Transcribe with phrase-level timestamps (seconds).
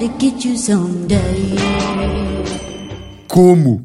[0.00, 1.56] to get you someday.
[3.28, 3.82] Como?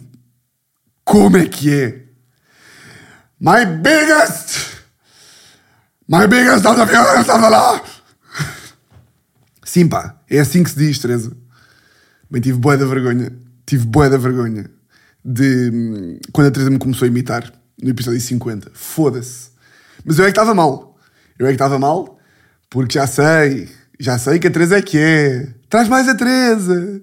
[1.04, 2.06] Como é que é?
[3.40, 4.76] My biggest!
[6.08, 7.82] My biggest viewers of the law!
[9.64, 11.36] Sim, pá, é assim que se diz, Teresa.
[12.32, 13.32] Bem, tive boa da vergonha.
[13.66, 14.70] Tive boa da vergonha
[15.24, 18.72] de hum, quando a Teresa me começou a imitar no episódio 50.
[18.74, 19.50] Foda-se.
[20.06, 20.98] Mas eu é que estava mal.
[21.38, 22.18] Eu é que estava mal
[22.70, 23.70] porque já sei,
[24.00, 25.54] já sei que a Teresa é que é.
[25.70, 27.02] Traz mais a Teresa.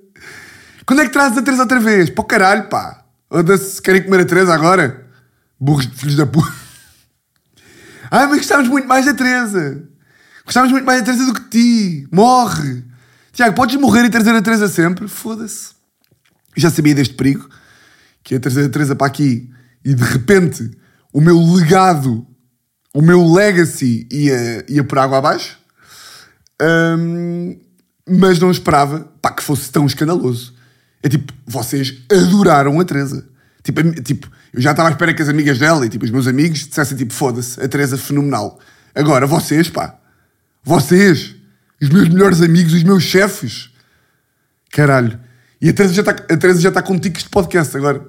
[0.87, 2.11] Quando é que trazes a Teresa outra vez?
[2.11, 3.05] Pô caralho, pá.
[3.31, 5.07] Oda-se, querem comer a Teresa agora?
[5.59, 6.53] Burros de filhos da puta.
[8.11, 9.83] Ai, mas gostávamos muito mais da Teresa.
[10.45, 12.09] Gostávamos muito mais da Teresa do que ti.
[12.13, 12.85] Morre.
[13.33, 15.09] Tiago, podes morrer e trazer a Teresa sempre?
[15.09, 15.71] Foda-se.
[16.57, 17.49] Já sabia deste perigo.
[18.23, 19.51] Que ia trazer a Teresa para aqui
[19.85, 20.71] e de repente
[21.13, 22.27] o meu legado,
[22.95, 25.59] o meu legacy ia, ia por água abaixo.
[26.61, 27.59] Hum,
[28.09, 30.55] mas não esperava pá, que fosse tão escandaloso.
[31.03, 33.27] É tipo, vocês adoraram a Teresa.
[33.63, 36.27] Tipo, tipo eu já estava à espera que as amigas dela e tipo, os meus
[36.27, 38.59] amigos dissessem tipo, foda-se, a Teresa fenomenal.
[38.95, 39.99] Agora, vocês, pá,
[40.63, 41.35] vocês,
[41.81, 43.71] os meus melhores amigos, os meus chefes.
[44.71, 45.19] Caralho.
[45.61, 48.07] E a Teresa já está, a Teresa já está com tiques de podcast agora.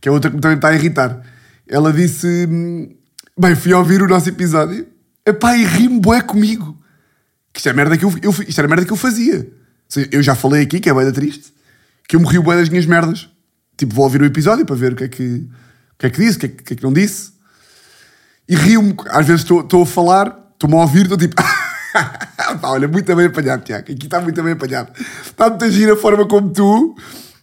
[0.00, 1.20] Que é outra que me também está a irritar.
[1.68, 2.46] Ela disse...
[2.48, 2.94] hum,
[3.40, 4.86] Bem, fui ouvir o nosso episódio.
[5.24, 6.76] Epá, e bué comigo.
[7.60, 9.46] Isto é merda que eu, eu, isto era merda que eu fazia.
[9.86, 11.52] Seja, Eu já falei aqui, que é bué triste,
[12.08, 13.28] que eu morri bué das minhas merdas.
[13.76, 15.46] Tipo, vou ouvir o episódio para ver o que é que,
[15.92, 17.32] o que, é que disse, o que é que, o que é que não disse.
[18.48, 18.96] E rio-me.
[19.10, 21.36] Às vezes estou a falar, estou-me a ouvir, estou tipo...
[22.62, 23.92] Olha, muito bem apanhado, Tiago.
[23.92, 24.90] Aqui está muito bem apanhado.
[25.22, 26.96] Está muito a gira a forma como tu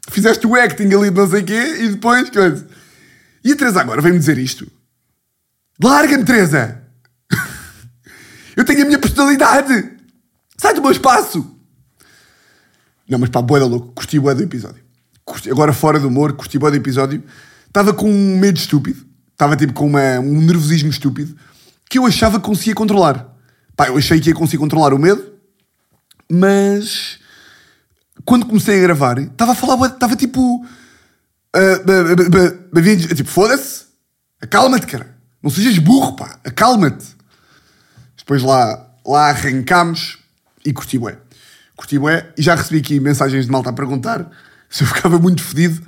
[0.09, 2.31] fizeste o acting ali de não sei o quê e depois...
[3.43, 4.67] E a Teresa agora vem-me dizer isto.
[5.79, 6.81] Larga-me, Teresa!
[8.57, 9.96] Eu tenho a minha personalidade!
[10.59, 11.55] Sai do meu espaço!
[13.07, 13.93] Não, mas pá, boa da louco.
[13.93, 14.83] Curti boa do episódio.
[15.23, 17.23] Curti- agora fora do humor, curti boa do episódio.
[17.67, 19.05] Estava com um medo estúpido.
[19.31, 21.37] Estava tipo com uma- um nervosismo estúpido
[21.89, 23.33] que eu achava que conseguia controlar.
[23.75, 25.23] Pá, eu achei que ia conseguir controlar o medo,
[26.29, 27.19] mas
[28.25, 30.65] quando comecei a gravar, estava a falar, estava tipo.
[31.53, 33.85] ba- tipo, foda-se,
[34.41, 35.15] acalma-te, cara.
[35.41, 37.05] Não sejas burro, pá, acalma-te.
[38.17, 40.16] Depois lá, lá arrancámos
[40.67, 41.17] e curti bué.
[41.75, 44.29] Curti bué e já recebi aqui mensagens de malta a perguntar
[44.69, 45.81] se eu ficava muito fedido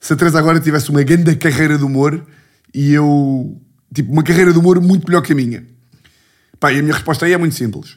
[0.00, 2.24] se a Teresa agora tivesse uma grande carreira de humor
[2.72, 3.60] e eu...
[3.92, 5.64] Tipo, uma carreira de humor muito melhor que a minha.
[6.60, 7.96] Pá, e a minha resposta aí é muito simples.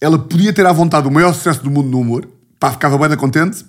[0.00, 2.28] Ela podia ter à vontade o maior sucesso do mundo no humor.
[2.58, 3.64] Pá, ficava bem contente.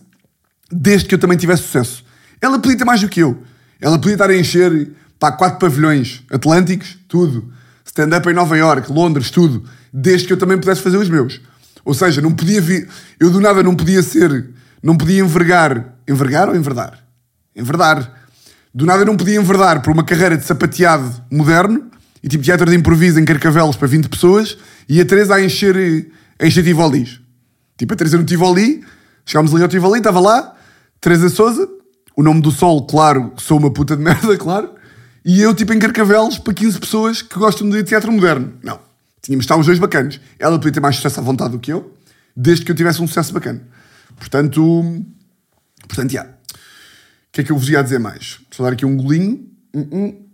[0.72, 2.04] Desde que eu também tivesse sucesso.
[2.42, 3.42] Ela podia ter mais do que eu.
[3.80, 7.52] Ela podia estar a encher, pá, quatro pavilhões atlânticos, tudo.
[7.86, 9.64] Stand-up em Nova York, Londres, tudo.
[9.94, 11.42] Desde que eu também pudesse fazer os meus.
[11.84, 12.88] Ou seja, não podia vir...
[13.20, 14.50] Eu do nada não podia ser...
[14.82, 15.96] Não podia envergar...
[16.08, 17.00] Envergar ou enverdar?
[17.56, 18.22] Enverdar.
[18.74, 21.90] Do nada não podia enverdar por uma carreira de sapateado moderno
[22.24, 26.08] e tipo teatro de improviso em Carcavelos para 20 pessoas e a Teresa a encher,
[26.40, 27.20] a encher Tivolis.
[27.78, 28.84] Tipo, a Teresa no Tivoli,
[29.26, 30.56] chegámos ali ao Tivoli, estava lá,
[31.00, 31.68] Teresa Souza,
[32.16, 34.70] o nome do sol, claro, sou uma puta de merda, claro,
[35.26, 38.54] e eu tipo em Carcavelos para 15 pessoas que gostam de teatro moderno.
[38.64, 38.80] Não.
[39.22, 40.20] Tínhamos estar os dois bacanos.
[40.40, 41.96] Ela podia ter mais sucesso à vontade do que eu,
[42.36, 43.62] desde que eu tivesse um sucesso bacana.
[44.18, 45.06] Portanto,
[45.88, 46.24] portanto, já.
[46.24, 48.40] O que é que eu vos ia dizer mais?
[48.58, 49.48] Vou dar aqui um golinho.
[49.74, 50.26] Hum, hum.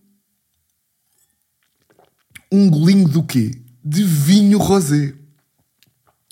[2.52, 3.52] Um golinho do quê?
[3.84, 5.14] De vinho rosé.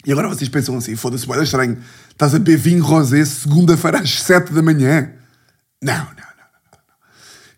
[0.06, 1.78] E agora vocês pensam assim, foda-se, boeda estranho.
[2.10, 5.12] Estás a beber vinho rosé segunda-feira às 7 da manhã?
[5.82, 6.16] Não, não, não,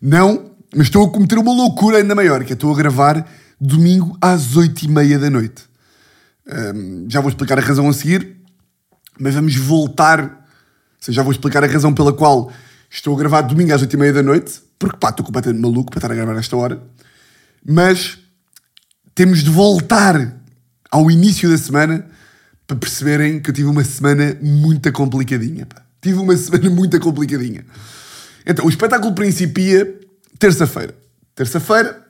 [0.02, 0.18] não.
[0.18, 3.26] Não, Não, mas estou a cometer uma loucura ainda maior, que é estou a gravar
[3.60, 5.64] domingo às 8 e meia da noite.
[6.46, 8.36] Hum, já vou explicar a razão a seguir,
[9.18, 10.22] mas vamos voltar.
[10.22, 10.28] Ou
[11.00, 12.50] seja, já vou explicar a razão pela qual
[12.90, 15.90] estou a gravar domingo às 8 e meia da noite, porque pá, estou completamente maluco
[15.90, 16.82] para estar a gravar nesta hora.
[17.64, 18.18] Mas
[19.14, 20.36] temos de voltar
[20.90, 22.06] ao início da semana
[22.66, 25.66] para perceberem que eu tive uma semana muito complicadinha.
[25.66, 25.82] Pá.
[26.00, 27.64] Tive uma semana muito complicadinha.
[28.46, 29.98] Então, o espetáculo principia
[30.38, 30.94] terça-feira.
[31.34, 32.07] Terça-feira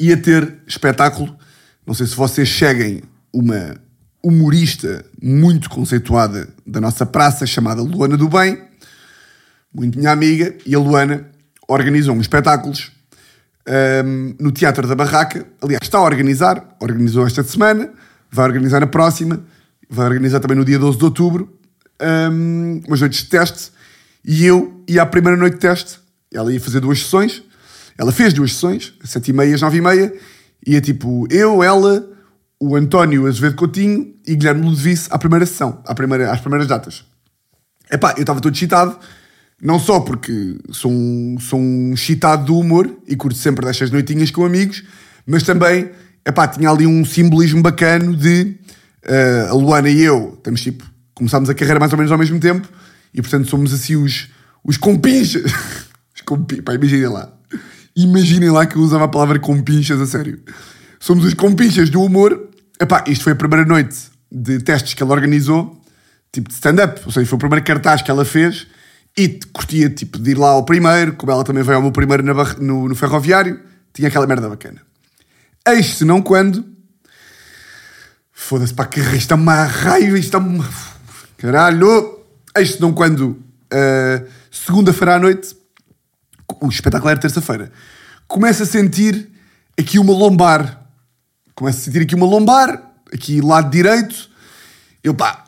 [0.00, 1.36] ia ter espetáculo.
[1.86, 3.02] Não sei se vocês seguem
[3.32, 3.76] uma
[4.22, 8.62] humorista muito conceituada da nossa praça chamada Luana do Bem,
[9.72, 11.26] muito minha amiga, e a Luana
[11.68, 12.90] organizou uns espetáculos
[14.04, 15.46] um, no Teatro da Barraca.
[15.62, 17.90] Aliás, está a organizar, organizou esta semana,
[18.30, 19.44] vai organizar na próxima,
[19.88, 21.58] vai organizar também no dia 12 de outubro,
[22.32, 23.70] um, umas noites de teste.
[24.24, 25.98] E eu ia à primeira noite de teste.
[26.32, 27.42] Ela ia fazer duas sessões.
[28.00, 30.10] Ela fez duas sessões, sete e meia, às nove e meia.
[30.66, 32.08] Ia tipo eu, ela,
[32.58, 37.04] o António Azevedo Coutinho e Guilherme Ludovice à primeira sessão, à primeira, às primeiras datas.
[37.92, 38.98] Epá, eu estava todo excitado,
[39.60, 44.30] não só porque sou um, sou um excitado do humor e curto sempre destas noitinhas
[44.30, 44.82] com amigos,
[45.26, 45.90] mas também,
[46.26, 48.56] epá, tinha ali um simbolismo bacano de
[49.04, 52.40] uh, a Luana e eu, estamos tipo, começámos a carreira mais ou menos ao mesmo
[52.40, 52.66] tempo
[53.12, 54.30] e portanto somos assim os,
[54.64, 55.52] os compinchas.
[56.16, 57.30] os compi, pá, imaginem lá.
[57.96, 60.40] Imaginem lá que eu usava a palavra compinchas a sério.
[60.98, 62.48] Somos os compinchas do humor.
[62.80, 63.96] Epá, isto foi a primeira noite
[64.30, 65.82] de testes que ela organizou,
[66.32, 67.00] tipo de stand-up.
[67.04, 68.66] Ou seja, foi o primeiro cartaz que ela fez
[69.16, 72.22] e curtia tipo, de ir lá ao primeiro, como ela também veio ao meu primeiro
[72.58, 73.60] no, no ferroviário.
[73.92, 74.80] Tinha aquela merda bacana.
[75.66, 76.64] Eis se não quando.
[78.32, 80.68] Foda-se, pá, que isto é uma raiva, isto é uma.
[81.36, 82.20] Caralho!
[82.56, 83.42] Eis se não quando.
[83.72, 85.54] Uh, Segunda-feira à noite,
[86.60, 87.70] o espetáculo era terça-feira.
[88.26, 89.28] Começo a sentir
[89.78, 90.86] aqui uma lombar.
[91.54, 94.30] Começo a sentir aqui uma lombar, aqui lado direito.
[95.02, 95.44] Eu, pá,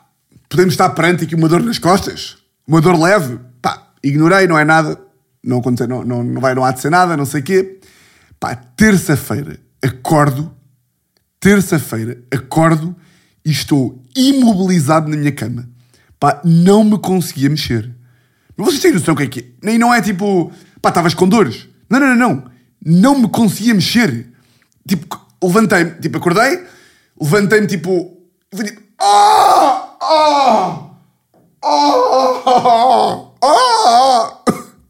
[0.49, 2.37] podemos estar perante aqui uma dor nas costas?
[2.67, 3.39] Uma dor leve?
[3.61, 4.99] Pá, ignorei, não é nada.
[5.43, 7.79] Não, aconteceu, não, não, não, vai, não há de ser nada, não sei o quê.
[8.39, 10.53] Pá, terça-feira, acordo.
[11.39, 12.95] Terça-feira, acordo
[13.45, 15.67] e estou imobilizado na minha cama.
[16.19, 17.93] Pá, não me conseguia mexer.
[18.55, 19.45] Mas vocês têm noção o que é que é?
[19.61, 20.51] Nem não é tipo,
[20.83, 21.69] pá, estavas com dores.
[21.89, 22.51] Não, não, não, não.
[22.85, 24.27] Não me conseguia mexer.
[24.85, 26.61] Tipo, levantei-me, tipo, acordei,
[27.19, 28.17] levantei-me, tipo,
[28.53, 30.89] tipo, ah, ah,
[31.63, 32.11] ah,
[33.41, 34.43] ah.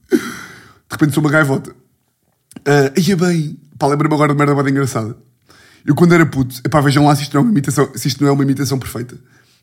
[0.10, 1.72] De repente sou uma gaivota.
[1.72, 5.16] Uh, ia bem, pá, lembro-me agora de merda bem engraçada.
[5.86, 8.24] Eu quando era puto, epá, vejam lá se isto não é uma imitação, se isto
[8.24, 9.16] não é uma imitação perfeita.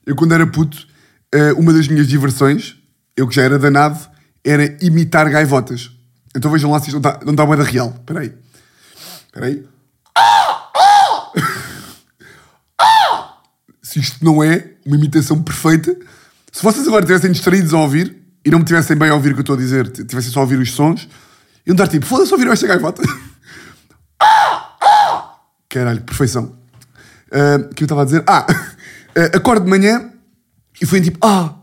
[0.07, 0.87] Eu quando era puto,
[1.35, 2.77] uh, uma das minhas diversões
[3.17, 3.99] eu que já era danado,
[4.45, 5.91] era imitar gaivotas.
[6.35, 7.95] Então vejam lá se isto não está, não moeda real.
[7.99, 8.35] Espera aí.
[9.27, 9.65] Espera aí.
[13.83, 15.97] Se isto não é uma imitação perfeita,
[16.53, 19.35] se vocês agora estivessem distraídos a ouvir e não me tivessem bem a ouvir o
[19.35, 21.09] que eu estou a dizer, tivessem só a ouvir os sons,
[21.67, 23.03] iam dar tipo, foda-se, ouviram esta gaivota?
[25.69, 26.57] Caralho, perfeição.
[27.33, 28.23] Uh, o que eu estava a dizer?
[28.29, 30.13] Ah, uh, acordo de manhã
[30.81, 31.61] e foi tipo, ah,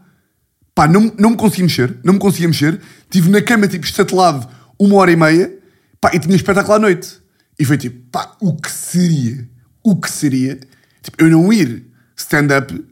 [0.77, 2.79] Pá, não, não me conseguia mexer, não me conseguia mexer.
[3.01, 4.47] Estive na cama, tipo, estatelado
[4.79, 5.57] uma hora e meia,
[5.99, 7.21] pá, e tinha espetáculo à noite.
[7.59, 9.47] E foi tipo, pá, o que seria?
[9.83, 10.59] O que seria?
[11.01, 11.85] Tipo, eu não ir
[12.15, 12.85] stand-up.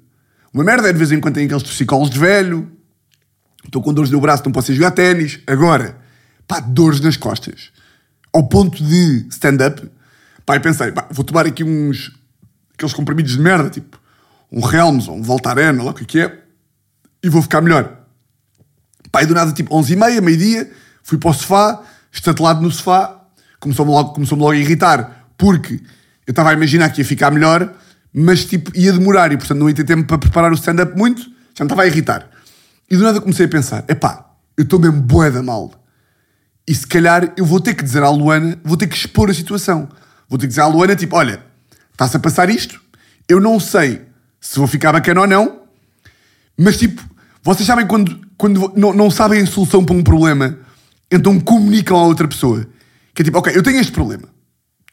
[0.54, 2.72] Uma merda é de vez em quando tem aqueles psicólogos de velho.
[3.64, 5.40] Estou com dores no braço, não posso ir jogar ténis.
[5.46, 5.98] Agora,
[6.48, 7.72] pá, dores nas costas.
[8.34, 9.90] Ao ponto de stand-up.
[10.46, 12.12] Pá, e pensei, pá, vou tomar aqui uns...
[12.74, 14.00] Aqueles comprimidos de merda, tipo...
[14.52, 16.46] Um Helms ou um Voltaren, ou lá o que é
[17.26, 18.02] e vou ficar melhor.
[19.12, 20.72] Pai, do nada, tipo 11h30, meio-dia,
[21.06, 23.22] fui para o sofá, estatelado no sofá,
[23.60, 25.76] começou-me logo, começou logo a irritar, porque
[26.26, 27.72] eu estava a imaginar que ia ficar melhor,
[28.12, 31.22] mas tipo, ia demorar e portanto não ia ter tempo para preparar o stand-up muito,
[31.54, 32.28] já me estava a irritar.
[32.90, 35.72] E do nada comecei a pensar, epá, eu estou mesmo boeda mal.
[36.68, 39.34] E se calhar eu vou ter que dizer à Luana, vou ter que expor a
[39.34, 39.88] situação.
[40.28, 41.40] Vou ter que dizer à Luana, tipo, olha,
[41.92, 42.82] está-se a passar isto,
[43.30, 44.02] eu não sei
[44.42, 45.62] se vou ficar bacana ou não,
[46.58, 47.04] mas tipo,
[47.44, 50.65] vocês sabem quando, quando não, não sabem a solução para um problema,
[51.12, 52.68] então comunicam à outra pessoa.
[53.14, 54.28] Que é tipo, ok, eu tenho este problema.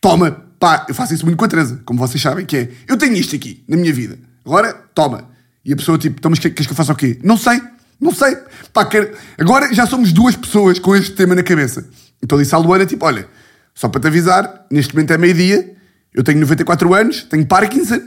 [0.00, 2.96] Toma, pá, eu faço isso muito com a Teresa, como vocês sabem, que é, eu
[2.96, 4.18] tenho isto aqui na minha vida.
[4.44, 5.28] Agora, toma.
[5.64, 7.18] E a pessoa tipo, então, mas queres que eu faça o quê?
[7.22, 7.60] Não sei,
[8.00, 8.36] não sei.
[8.72, 9.12] Pá, quero...
[9.38, 11.88] Agora já somos duas pessoas com este tema na cabeça.
[12.22, 13.28] Então disse à Luana, tipo, olha,
[13.74, 15.74] só para te avisar, neste momento é meio-dia,
[16.14, 18.00] eu tenho 94 anos, tenho Parkinson,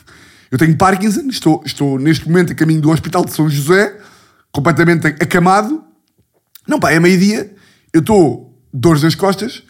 [0.50, 3.96] eu tenho Parkinson, estou, estou neste momento a caminho do Hospital de São José,
[4.50, 5.84] completamente acamado.
[6.66, 7.54] Não, pá, é meio-dia,
[7.92, 9.62] eu estou dores nas costas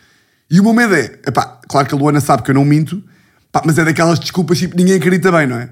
[0.51, 3.03] e o meu medo é, epá, claro que a Luana sabe que eu não minto,
[3.51, 5.71] pá, mas é daquelas desculpas tipo ninguém acredita bem, não é?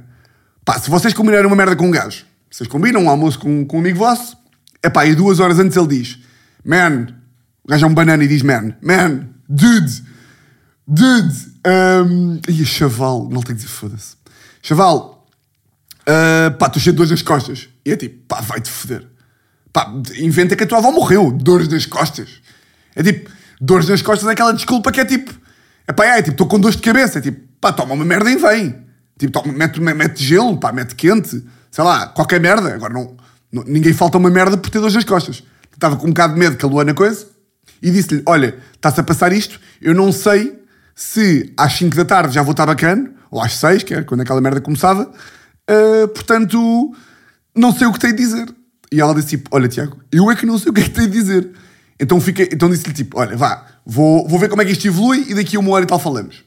[0.65, 3.77] Pá, se vocês combinarem uma merda com um gajo, vocês combinam um almoço com, com
[3.77, 4.37] um amigo vosso,
[4.83, 6.19] epá, e duas horas antes ele diz,
[6.65, 7.09] man,
[7.65, 10.03] o gajo é um banana e diz, man, man, dude,
[10.87, 14.17] dude, um, e chaval, não tem que dizer foda-se.
[14.63, 15.27] Chaval,
[16.01, 17.69] uh, pá, estou cheio de dores nas costas.
[17.85, 19.07] E é tipo, pá, vai-te foder.
[19.73, 21.31] Pá, inventa que a tua avó morreu.
[21.31, 22.29] Dores nas costas.
[22.95, 25.33] É tipo, dores nas costas é aquela desculpa que é tipo,
[25.87, 27.19] é pá, é, tipo, estou com dores de cabeça.
[27.19, 28.77] É tipo, pá, toma uma merda e vem.
[29.19, 31.45] Tipo, toma, mete, mete gelo, pá, mete quente.
[31.71, 32.75] Sei lá, qualquer merda.
[32.75, 33.17] Agora não,
[33.53, 35.43] não ninguém falta uma merda por ter dores nas costas.
[35.73, 37.27] Estava com um bocado de medo que a Luana coisa
[37.83, 40.61] e disse-lhe: Olha, está-se a passar isto, eu não sei
[40.95, 44.21] se às 5 da tarde já vou estar bacana ou às seis, que era quando
[44.23, 45.11] aquela merda começava.
[45.71, 46.95] Uh, portanto,
[47.55, 48.55] não sei o que tenho de dizer.
[48.93, 50.91] E ela disse tipo, olha Tiago, eu é que não sei o que é que
[50.91, 51.51] tenho de dizer.
[51.99, 55.27] Então, fiquei, então disse-lhe tipo, olha, vá, vou, vou ver como é que isto evolui
[55.29, 56.43] e daqui a uma hora e tal falamos.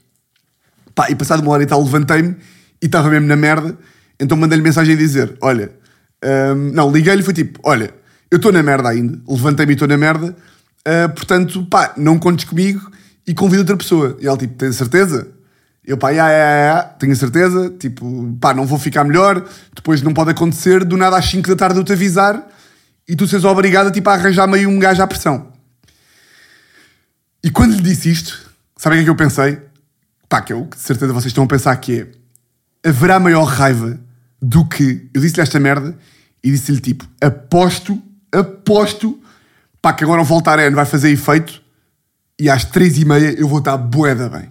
[0.95, 2.35] Pá, e passado uma hora e tal levantei-me
[2.81, 3.77] e estava mesmo na merda,
[4.19, 5.71] então mandei-lhe mensagem a dizer: Olha,
[6.23, 7.93] hum, não, liguei-lhe e foi tipo: Olha,
[8.29, 10.35] eu estou na merda ainda, levantei-me e estou na merda,
[10.87, 12.91] uh, portanto, pá, não contes comigo
[13.25, 14.17] e convido outra pessoa.
[14.19, 15.27] E ela, tipo, tem certeza?
[15.85, 20.13] Eu, pá, ya, ya, ya, tenho certeza, tipo, pá, não vou ficar melhor, depois não
[20.13, 22.41] pode acontecer, do nada às 5 da tarde eu te avisar
[23.07, 25.51] e tu seres obrigada, tipo, a arranjar meio um gajo à pressão.
[27.43, 29.59] E quando lhe disse isto, sabem o que é que eu pensei?
[30.29, 31.99] Pá, que eu, de certeza vocês estão a pensar que
[32.83, 33.99] é, haverá maior raiva
[34.41, 35.97] do que, eu disse-lhe esta merda
[36.41, 39.21] e disse-lhe, tipo, aposto, aposto,
[39.81, 41.61] pá, que agora o Voltaren vai fazer efeito
[42.39, 44.49] e às três e meia eu vou estar boeda bem.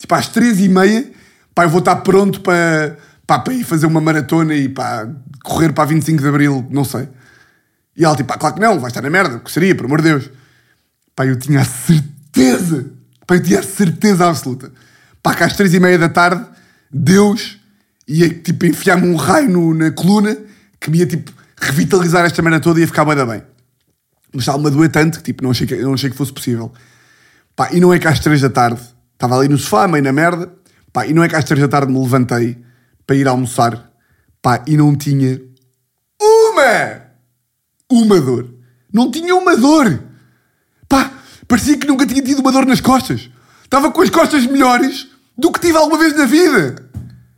[0.00, 1.12] Tipo, às três e meia,
[1.54, 5.06] pá, eu vou estar pronto para, pá, para ir fazer uma maratona e pá,
[5.44, 7.06] correr para 25 de Abril, não sei.
[7.94, 10.00] E ela, tipo, pá, claro que não, vai estar na merda, que seria, por amor
[10.00, 10.30] de Deus.
[11.14, 12.86] Pá, eu tinha a certeza,
[13.26, 14.72] pá, eu tinha a certeza absoluta.
[15.22, 16.46] Pá, que às três e meia da tarde,
[16.90, 17.60] Deus
[18.08, 20.34] ia, tipo, enfiar-me um raio no, na coluna
[20.80, 21.30] que me ia, tipo,
[21.60, 23.42] revitalizar esta merda toda e ia ficar bem da bem.
[24.32, 26.72] Mas estava-me a doer tanto que, tipo, não achei que, não achei que fosse possível.
[27.54, 28.80] Pá, e não é que às três da tarde
[29.20, 30.50] Estava ali no sofá, meio na merda.
[30.90, 32.56] Pá, e não é que às três da tarde me levantei
[33.06, 33.92] para ir almoçar.
[34.40, 35.38] Pá, e não tinha
[36.18, 37.02] uma,
[37.90, 38.48] uma dor.
[38.90, 40.02] Não tinha uma dor.
[40.88, 41.12] Pá,
[41.46, 43.28] parecia que nunca tinha tido uma dor nas costas.
[43.62, 46.88] Estava com as costas melhores do que tive alguma vez na vida.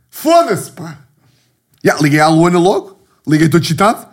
[0.09, 0.99] Foda-se, pá.
[1.83, 2.97] Yeah, liguei à Luana logo.
[3.27, 4.07] Liguei todo excitado.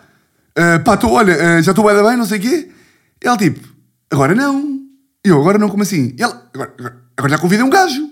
[0.59, 2.73] Uh, pá, olha, uh, já estou bem, bem, não sei o quê.
[3.21, 3.65] Ela tipo,
[4.11, 4.81] agora não.
[5.25, 6.17] Eu, agora não, como assim?
[6.19, 8.11] Ela, agora, agora, agora já convidei um gajo.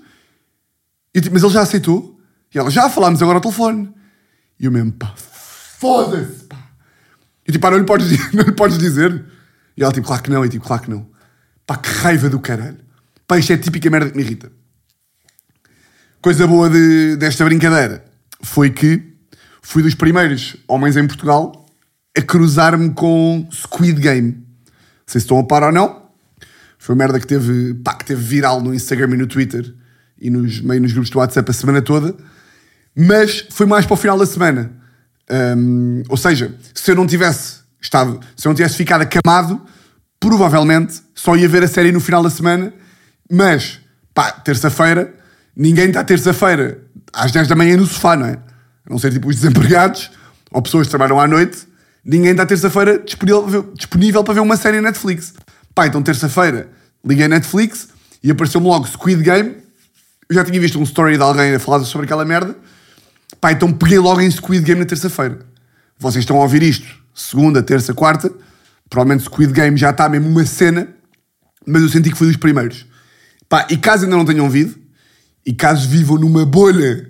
[1.14, 2.18] Tipo, mas ele já aceitou?
[2.54, 3.92] E ela, já falámos agora ao telefone.
[4.58, 6.56] E eu mesmo, pá, foda-se, pá.
[7.46, 9.24] E tipo, pá, não lhe, podes, não lhe podes dizer?
[9.76, 10.44] E ela, tipo, claro que não.
[10.44, 11.06] E tipo, claro que não.
[11.66, 12.78] Pá, que raiva do caralho.
[13.26, 14.50] Pá, isto é típica merda que me irrita.
[16.20, 18.04] Coisa boa de, desta brincadeira
[18.42, 19.14] foi que
[19.62, 21.66] fui dos primeiros homens em Portugal
[22.16, 24.32] a cruzar-me com Squid Game.
[24.32, 24.44] Não
[25.06, 26.07] sei se estão a par ou não.
[26.78, 29.74] Foi uma merda que teve, pá, que teve viral no Instagram e no Twitter
[30.20, 32.14] e nos, meio nos grupos do WhatsApp a semana toda.
[32.96, 34.72] Mas foi mais para o final da semana.
[35.30, 39.60] Um, ou seja, se eu não tivesse estado, se eu não tivesse ficado acamado,
[40.18, 42.72] provavelmente só ia ver a série no final da semana.
[43.30, 43.80] Mas,
[44.14, 45.14] pá, terça-feira,
[45.54, 46.82] ninguém está terça-feira
[47.12, 48.32] às 10 da manhã no sofá, não é?
[48.32, 50.10] A não ser tipo os desempregados
[50.50, 51.68] ou pessoas que trabalham à noite,
[52.04, 55.34] ninguém está terça-feira disponível, disponível para ver uma série Netflix.
[55.78, 56.68] Pá, então terça-feira
[57.04, 57.86] liguei a Netflix
[58.20, 59.58] e apareceu-me logo Squid Game.
[60.28, 62.56] Eu já tinha visto um story de alguém a falar sobre aquela merda.
[63.40, 65.38] Pá, então peguei logo em Squid Game na terça-feira.
[65.96, 68.28] Vocês estão a ouvir isto segunda, terça, quarta.
[68.90, 70.88] Provavelmente Squid Game já está mesmo uma cena,
[71.64, 72.84] mas eu senti que fui dos primeiros.
[73.48, 74.74] Pá, e caso ainda não tenham ouvido,
[75.46, 77.08] e caso vivam numa bolha,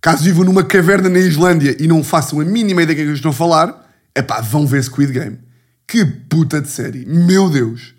[0.00, 3.10] caso vivam numa caverna na Islândia e não façam a mínima ideia do que é
[3.10, 5.47] eu estou a falar, é pá, vão ver Squid Game.
[5.88, 7.06] Que puta de série.
[7.06, 7.94] Meu Deus.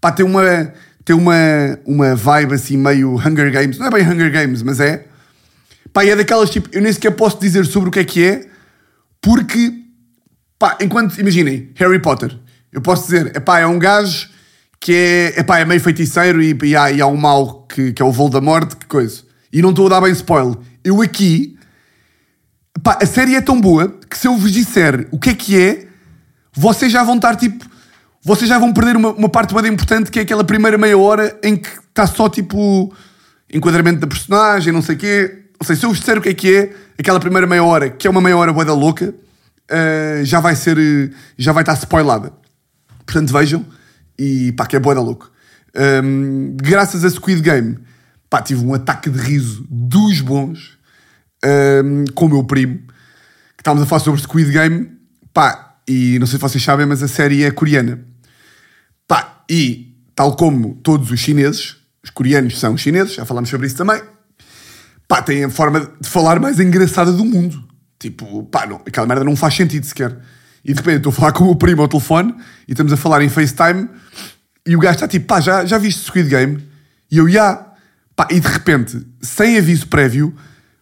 [0.00, 0.72] Pá, tem uma,
[1.04, 1.34] tem uma,
[1.86, 3.78] uma vibe assim meio Hunger Games.
[3.78, 5.06] Não é bem Hunger Games, mas é.
[5.92, 6.68] Pá, é daquelas tipo.
[6.72, 8.46] Eu nem sequer posso dizer sobre o que é que é,
[9.20, 9.72] porque.
[10.58, 11.16] Pá, enquanto.
[11.16, 12.36] Imaginem, Harry Potter.
[12.72, 14.28] Eu posso dizer, é pá, é um gajo
[14.80, 15.34] que é.
[15.38, 18.04] É pá, é meio feiticeiro e, e, há, e há um mal que, que é
[18.04, 19.22] o Voldemort, que coisa.
[19.52, 20.58] E não estou a dar bem spoiler.
[20.82, 21.56] Eu aqui.
[22.82, 25.60] Pá, a série é tão boa que se eu vos disser o que é que
[25.60, 25.91] é
[26.52, 27.64] vocês já vão estar tipo.
[28.24, 31.36] Vocês já vem perder uma, uma parte bem importante que é aquela primeira meia hora
[31.42, 32.94] em que está só tipo.
[33.52, 35.44] enquadramento da personagem, não sei o quê.
[35.58, 37.90] Ou seja, se eu vos disser o que é que é, aquela primeira meia hora,
[37.90, 39.14] que é uma meia hora boa da louca,
[39.70, 40.76] uh, já vai ser.
[41.36, 42.32] já vai estar spoilada.
[43.04, 43.64] Portanto, vejam.
[44.18, 45.30] E pá, que é boa da louco.
[45.74, 47.78] Um, graças a Squid Game,
[48.28, 50.78] pá, tive um ataque de riso dos bons
[51.44, 52.78] um, com o meu primo,
[53.56, 54.90] que estávamos a falar sobre Squid Game,
[55.32, 58.00] pá, e não sei se vocês sabem, mas a série é coreana.
[59.06, 63.76] Pá, e tal como todos os chineses, os coreanos são chineses, já falámos sobre isso
[63.76, 64.00] também,
[65.06, 67.62] pá, têm a forma de falar mais engraçada do mundo.
[67.98, 70.16] Tipo, pá, não, aquela merda não faz sentido sequer.
[70.64, 72.34] E de repente estou a falar com o meu primo ao telefone
[72.66, 73.88] e estamos a falar em FaceTime
[74.66, 76.62] e o gajo está tipo, pá, já, já viste Squid Game?
[77.10, 77.66] E eu, já.
[78.14, 80.34] Pá, e de repente, sem aviso prévio,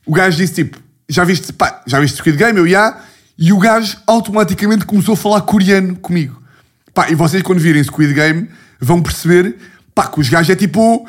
[0.06, 2.58] o gajo disse tipo, já viste, pá, já viste Squid Game?
[2.58, 3.00] Eu, já.
[3.40, 6.42] E o gajo automaticamente começou a falar coreano comigo.
[6.92, 9.56] Pá, e vocês quando virem Squid Game vão perceber
[9.94, 11.08] pá, que os gajos é tipo.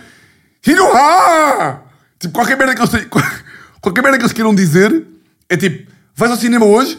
[2.17, 3.07] Tipo, qualquer merda que eles,
[3.81, 5.05] qualquer merda que eles queiram dizer
[5.49, 6.97] é tipo: vais ao cinema hoje?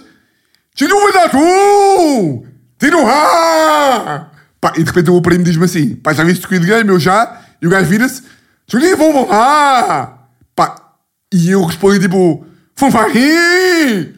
[4.61, 6.91] Pá, e de repente o meu primo diz-me assim: pá, já viste Squid Game?
[6.91, 7.41] Eu já.
[7.62, 8.23] E o gajo vira-se:
[10.55, 10.77] Pá,
[11.33, 12.47] e eu respondo tipo:
[12.77, 14.15] Fufahi!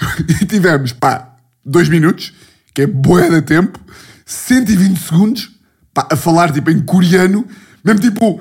[0.40, 2.32] E tivemos, pá, dois minutos,
[2.74, 3.78] que é boa de tempo,
[4.24, 5.50] 120 segundos,
[5.92, 7.46] pá, a falar tipo em coreano,
[7.84, 8.40] mesmo tipo,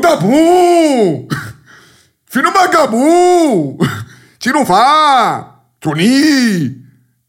[0.00, 1.28] tá bom!
[2.26, 3.78] Filho magabu!
[4.38, 5.62] Tira vá!
[5.80, 6.84] Tony!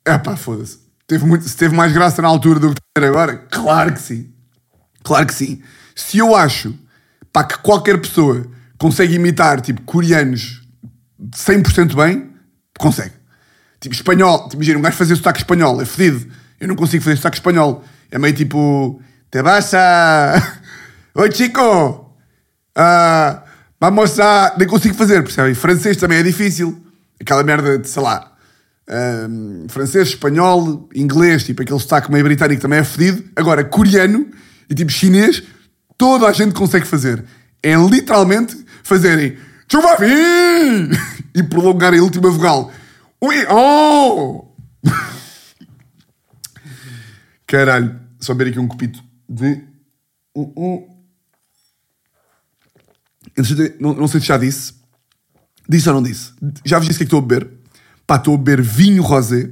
[0.06, 0.80] É pá, foda-se.
[1.06, 3.38] Teve muito, teve mais graça na altura do que ter agora?
[3.50, 4.30] Claro que sim.
[5.04, 5.62] Claro que sim.
[5.96, 6.78] Se eu acho
[7.32, 8.46] pá, que qualquer pessoa
[8.78, 10.68] consegue imitar tipo coreanos
[11.32, 12.30] 100% bem,
[12.78, 13.17] consegue.
[13.80, 16.32] Tipo espanhol, tipo, imagina, um gajo fazer sotaque espanhol, é fedido.
[16.60, 17.84] Eu não consigo fazer sotaque espanhol.
[18.10, 20.62] É meio tipo, te vas a...
[21.16, 22.16] Oi chico!
[22.76, 23.44] Ah,
[23.80, 24.56] vamos a...
[24.58, 25.54] Nem consigo fazer, percebem?
[25.54, 26.82] Francês também é difícil.
[27.20, 28.38] Aquela merda de, sei lá,
[29.70, 33.24] francês, espanhol, inglês, tipo aquele sotaque meio britânico também é fedido.
[33.36, 34.28] Agora, coreano
[34.70, 35.44] e tipo chinês,
[35.98, 37.24] toda a gente consegue fazer.
[37.62, 39.38] É literalmente fazerem
[39.70, 40.90] Chuvavi!
[41.36, 42.72] e prolongarem a última vogal.
[43.22, 44.54] Ui, oh!
[47.48, 49.64] Caralho, só ver aqui um copito de.
[50.36, 50.98] Uh, uh.
[53.80, 54.74] Não, não sei se já disse.
[55.68, 56.34] Disse ou não disse?
[56.64, 57.52] Já vos disse o que é que estou a beber?
[58.06, 59.52] Pá, estou a beber vinho rosé.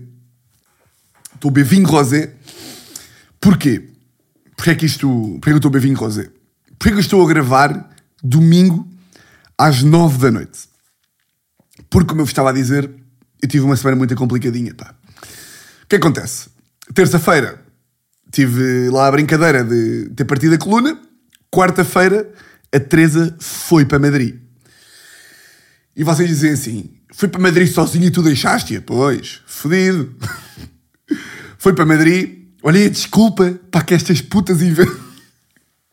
[1.33, 2.35] Estou a beber vinho rosé.
[3.39, 3.89] Porquê?
[4.55, 5.07] Porquê é que isto...
[5.07, 6.31] Porquê é que eu estou a beber vinho rosé?
[6.77, 7.89] Porquê é que eu estou a gravar
[8.23, 8.87] domingo
[9.57, 10.69] às nove da noite?
[11.89, 12.89] Porque, como eu vos estava a dizer,
[13.41, 14.93] eu tive uma semana muito complicadinha, pá.
[15.83, 16.49] O que acontece?
[16.93, 17.63] Terça-feira
[18.31, 20.99] tive lá a brincadeira de ter partido a coluna.
[21.51, 22.31] Quarta-feira
[22.73, 24.35] a Teresa foi para Madrid.
[25.95, 28.81] E vocês dizem assim: foi para Madrid sozinho e tu deixaste-a?
[28.81, 30.13] Pois, fodido.
[31.57, 32.45] foi para Madrid.
[32.61, 35.05] Olha, a desculpa para que estas putas inventam.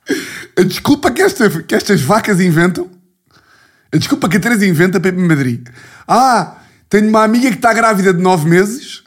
[0.54, 2.90] A desculpa que, esta, que estas vacas inventam.
[3.90, 5.66] A desculpa que a Teresa inventa para ir para Madrid.
[6.07, 6.62] Ah,
[6.92, 9.02] tenho uma amiga que está grávida de nove meses.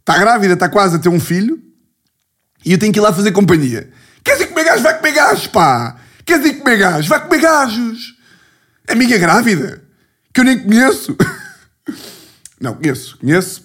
[0.00, 1.62] Está grávida, está quase a ter um filho.
[2.64, 3.88] E eu tenho que ir lá fazer companhia.
[4.24, 4.82] Quer dizer comer gajos?
[4.82, 5.96] Vai comer gajos, pá!
[6.26, 7.06] Quer dizer comer gajos?
[7.06, 8.16] Vai comer gajos!
[8.88, 9.80] Amiga grávida?
[10.32, 11.16] que eu nem conheço.
[12.60, 13.62] não, conheço, conheço.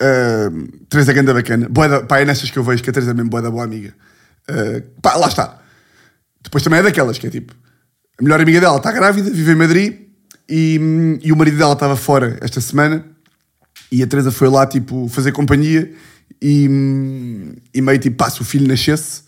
[0.00, 1.68] Uh, Teresa Ganda bacana.
[1.68, 3.64] Boa pá, é nessas que eu vejo que a Teresa é mesmo boa da boa
[3.64, 3.92] amiga.
[4.48, 5.60] Uh, pá, lá está.
[6.40, 7.56] Depois também é daquelas que é tipo,
[8.20, 10.03] a melhor amiga dela está grávida, vive em Madrid
[10.48, 13.04] e, e o marido dela estava fora esta semana
[13.90, 15.92] e a Teresa foi lá tipo fazer companhia
[16.40, 16.68] e,
[17.72, 19.22] e meio tipo, pá, se o filho nascesse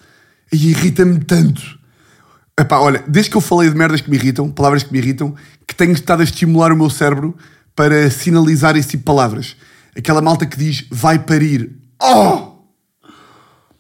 [0.52, 1.76] e irrita-me tanto
[2.59, 5.35] Epá, olha, desde que eu falei de merdas que me irritam, palavras que me irritam,
[5.66, 7.37] que tenho estado a estimular o meu cérebro
[7.74, 9.57] para sinalizar esse tipo de palavras.
[9.94, 11.76] Aquela malta que diz vai parir.
[12.02, 12.55] Oh!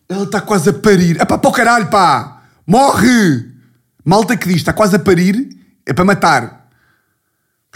[0.06, 1.18] Ela está quase a parir.
[1.18, 2.42] Epá, para o caralho, pá!
[2.66, 3.50] Morre!
[4.04, 6.55] Malta que diz está quase a parir é para matar.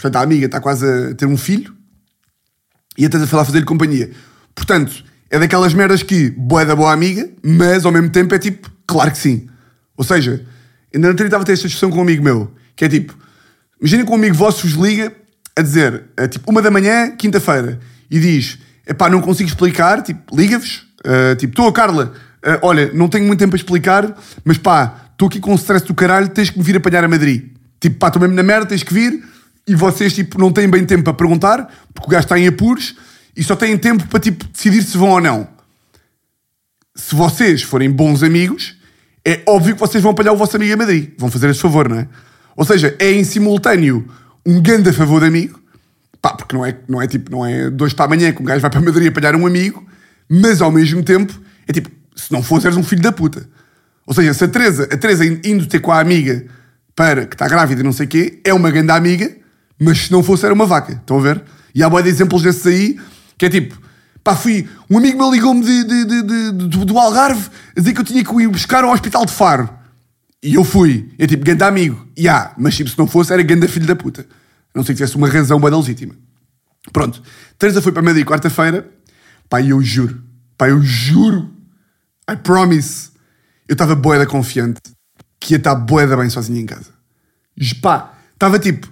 [0.01, 1.73] Portanto, a amiga está quase a ter um filho
[2.97, 4.11] e a falar fazer-lhe companhia.
[4.55, 8.69] Portanto, é daquelas merdas que boa da boa amiga, mas ao mesmo tempo é tipo,
[8.87, 9.47] claro que sim.
[9.95, 10.45] Ou seja,
[10.93, 13.17] Ainda não estava a ter esta discussão com um amigo meu, que é tipo,
[13.79, 15.13] imaginem que um amigo vosso vos liga
[15.55, 20.35] a dizer, a, tipo, uma da manhã, quinta-feira, e diz, epá, não consigo explicar, tipo,
[20.35, 22.13] liga-vos, uh, tipo, estou a Carla,
[22.45, 25.85] uh, olha, não tenho muito tempo a explicar, mas pá, estou aqui com um stress
[25.85, 27.51] do caralho, tens que me vir apanhar a Madrid.
[27.79, 29.23] Tipo, pá, estou mesmo na merda, tens que vir,
[29.67, 32.95] e vocês, tipo, não têm bem tempo para perguntar, porque o gajo está em apuros,
[33.35, 35.47] e só têm tempo para, tipo, decidir se vão ou não.
[36.95, 38.75] Se vocês forem bons amigos,
[39.25, 41.11] é óbvio que vocês vão apanhar o vosso amigo a Madrid.
[41.17, 42.07] Vão fazer esse favor, não é?
[42.55, 44.07] Ou seja, é em simultâneo
[44.45, 45.59] um grande favor de amigo,
[46.21, 48.61] pá, porque não é, não é tipo, não é dois para amanhã que um gajo
[48.61, 49.85] vai para Madrid apanhar um amigo,
[50.29, 51.33] mas ao mesmo tempo
[51.67, 53.47] é tipo, se não fosse, eres um filho da puta.
[54.05, 56.45] Ou seja, se a Teresa, a Teresa indo ter com a amiga
[56.95, 59.31] para que está grávida e não sei o quê, é uma grande amiga,
[59.83, 60.93] mas se não fosse, era uma vaca.
[60.93, 61.43] Estão a ver?
[61.73, 62.99] E há boa de exemplos desses aí,
[63.37, 63.81] que é tipo,
[64.23, 64.69] Pá, fui.
[64.89, 68.23] Um amigo meu ligou-me de, de, de, de, do Algarve a dizer que eu tinha
[68.23, 69.69] que ir buscar ao hospital de Faro.
[70.43, 71.11] E eu fui.
[71.17, 72.07] É tipo, ganda amigo.
[72.15, 74.21] E ah, mas tipo, se não fosse, era ganda filho da puta.
[74.21, 76.13] A não sei que tivesse uma razão bem legítima.
[76.93, 77.21] Pronto.
[77.57, 78.87] Teresa foi para Madrid quarta-feira.
[79.49, 80.21] Pá, eu juro.
[80.57, 81.51] Pá, eu juro.
[82.29, 83.09] I promise.
[83.67, 84.81] Eu estava boeda confiante
[85.39, 86.91] que ia estar boeda bem sozinho em casa.
[87.81, 88.87] Pá, estava tipo,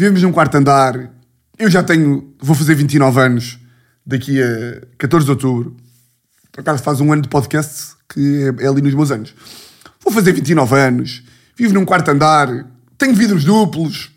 [0.00, 1.10] vivemos num quarto andar.
[1.58, 3.58] Eu já tenho, vou fazer 29 anos
[4.06, 5.76] daqui a 14 de outubro.
[6.50, 9.34] Por acaso faz um ano de podcast que é, ali nos meus anos.
[10.02, 11.22] Vou fazer 29 anos,
[11.54, 12.48] vivo num quarto andar,
[12.96, 14.10] tenho vidros duplos,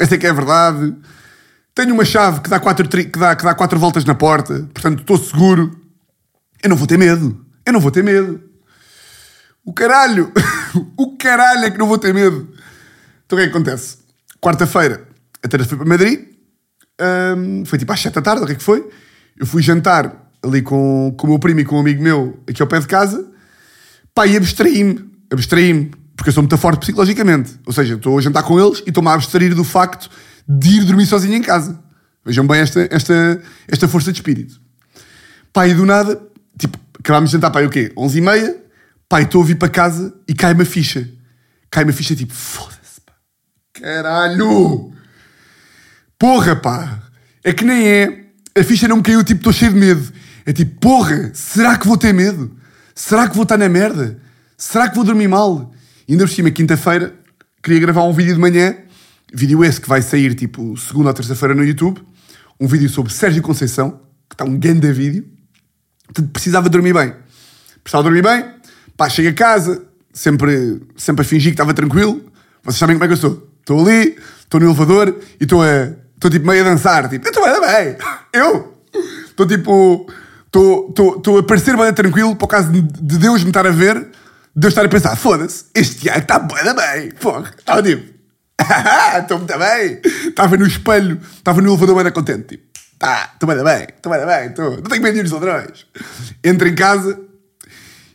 [0.00, 0.96] essa é que é a verdade.
[1.74, 5.00] Tenho uma chave que dá quatro, que dá, que dá quatro voltas na porta, portanto
[5.00, 5.78] estou seguro.
[6.62, 7.44] Eu não vou ter medo.
[7.66, 8.42] Eu não vou ter medo.
[9.62, 10.32] O caralho!
[10.96, 12.48] o caralho é que não vou ter medo.
[13.26, 13.98] Então o que é que acontece?
[14.40, 15.05] Quarta-feira,
[15.46, 16.36] a Teresa foi para Madrid,
[16.98, 18.88] Ahm, foi tipo às 7 da tarde, o que é que foi?
[19.36, 22.62] Eu fui jantar ali com, com o meu primo e com um amigo meu aqui
[22.62, 23.26] ao pé de casa.
[24.14, 25.10] Pá, e abstraí-me.
[25.30, 25.90] Abstraí-me.
[26.16, 27.58] Porque eu sou muito forte psicologicamente.
[27.66, 30.10] Ou seja, estou a jantar com eles e estou-me a abstrair do facto
[30.48, 31.78] de ir dormir sozinho em casa.
[32.24, 34.58] Vejam bem esta, esta, esta força de espírito.
[35.52, 36.20] Pá, e do nada,
[36.58, 37.92] tipo, acabámos de jantar, pá, e o quê?
[37.96, 38.56] 11 e meia.
[39.08, 41.08] Pá, estou a vir para casa e cai-me a ficha.
[41.70, 43.12] Cai-me a ficha tipo, foda-se, pá.
[43.74, 44.95] Caralho!
[46.18, 47.02] Porra, pá!
[47.44, 48.24] É que nem é.
[48.58, 50.12] A ficha não me caiu, tipo, estou cheio de medo.
[50.44, 52.56] É tipo, porra, será que vou ter medo?
[52.94, 54.18] Será que vou estar na merda?
[54.56, 55.72] Será que vou dormir mal?
[56.08, 57.14] E ainda por cima, quinta-feira,
[57.62, 58.76] queria gravar um vídeo de manhã.
[59.32, 62.00] Vídeo esse que vai sair, tipo, segunda ou terça-feira no YouTube.
[62.58, 65.26] Um vídeo sobre Sérgio Conceição, que está um grande vídeo.
[66.32, 67.12] Precisava dormir bem.
[67.82, 68.44] Precisava dormir bem.
[68.96, 72.24] Pá, chego a casa, sempre, sempre a fingir que estava tranquilo.
[72.62, 73.50] Vocês sabem como é que eu sou.
[73.60, 76.05] Estou ali, estou no elevador e estou a...
[76.16, 77.08] Estou tipo meio a dançar.
[77.08, 77.96] Tipo, eu estou bem, bem.
[78.32, 78.82] Eu?
[79.26, 80.10] Estou tipo...
[80.46, 84.08] Estou- a parecer bem tranquilo por causa de de Deus me estar a ver.
[84.54, 87.10] De eu estar a pensar, foda-se, este Tiago está bem, bem.
[87.20, 88.16] Porra, estava tipo...
[89.20, 90.00] Estou muito bem.
[90.28, 92.56] Estava no espelho, estava no elevador bem contente.
[92.56, 92.64] Tipo,
[92.98, 94.70] tá, estou bem, bem, estou bem, bem, estou.
[94.76, 95.86] Não tenho medo nos ladrões.
[96.42, 97.20] Entro em casa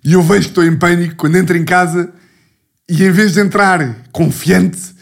[0.04, 2.12] e eu vejo que estou em pânico quando entro em casa
[2.90, 4.96] e em vez de entrar confiante,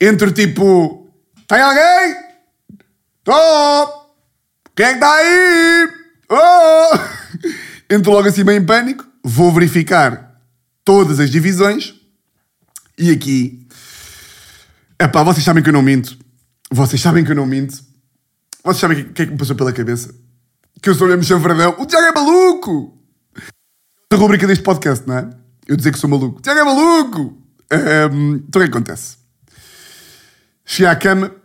[0.00, 1.08] entro tipo:
[1.46, 2.16] Tem alguém?
[3.20, 4.16] Estou!
[4.74, 5.88] Quem é que está aí?
[6.30, 7.92] Oh!
[7.94, 10.40] Entro logo assim bem em pânico, vou verificar
[10.84, 11.94] todas as divisões
[12.96, 13.66] e aqui.
[14.98, 16.16] Epá, vocês sabem que eu não minto.
[16.70, 17.82] Vocês sabem que eu não minto.
[18.64, 20.14] Vocês sabem o que, que é que me passou pela cabeça?
[20.80, 21.76] Que eu sou mesmo chanfradão.
[21.78, 22.98] O Tiago é maluco!
[24.12, 25.30] A rubrica deste podcast, não é?
[25.66, 26.40] Eu dizer que sou maluco.
[26.40, 27.38] Tiago é maluco!
[27.70, 29.18] Ahm, então o que é que acontece?
[30.64, 31.39] Cheguei à cama.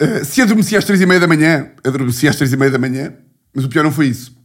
[0.00, 2.78] Ah, se adormeci às três e meia da manhã, adormeci às três e meia da
[2.78, 3.12] manhã,
[3.54, 4.36] mas o pior não foi isso.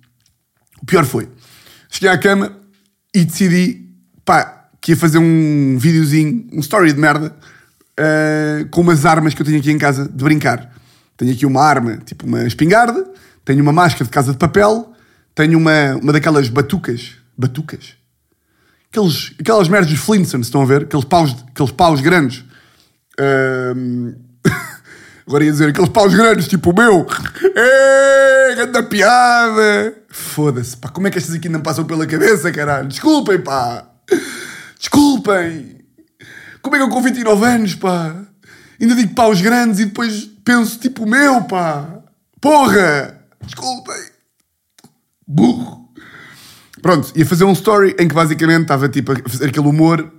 [0.82, 1.30] O pior foi,
[1.90, 2.58] cheguei à cama
[3.14, 3.88] e decidi,
[4.24, 7.36] pá, que ia fazer um videozinho, um story de merda,
[7.98, 10.74] ah, com umas armas que eu tenho aqui em casa de brincar.
[11.18, 13.06] Tenho aqui uma arma, tipo uma espingarda,
[13.44, 14.94] tenho uma máscara de casa de papel,
[15.36, 17.16] tenho uma, uma daquelas batucas.
[17.38, 17.96] Batucas?
[18.90, 20.84] Aqueles, aquelas merdas dos Flintstones, estão a ver?
[20.84, 22.44] Aqueles paus, aqueles paus grandes.
[23.20, 24.16] Ahm,
[25.30, 27.06] Agora ia dizer aqueles paus grandes, tipo o meu.
[27.56, 29.96] Êêê, grande piada.
[30.10, 30.90] Foda-se, pá.
[30.90, 32.88] Como é que estas aqui não passam pela cabeça, caralho?
[32.88, 33.88] Desculpem, pá.
[34.80, 35.86] Desculpem.
[36.64, 38.16] Como é que eu com 29 anos, pá?
[38.82, 42.00] Ainda digo paus grandes e depois penso tipo o meu, pá.
[42.42, 43.24] Porra.
[43.46, 44.02] Desculpem.
[45.28, 45.92] Burro.
[46.82, 50.12] Pronto, ia fazer um story em que basicamente estava tipo a fazer aquele humor.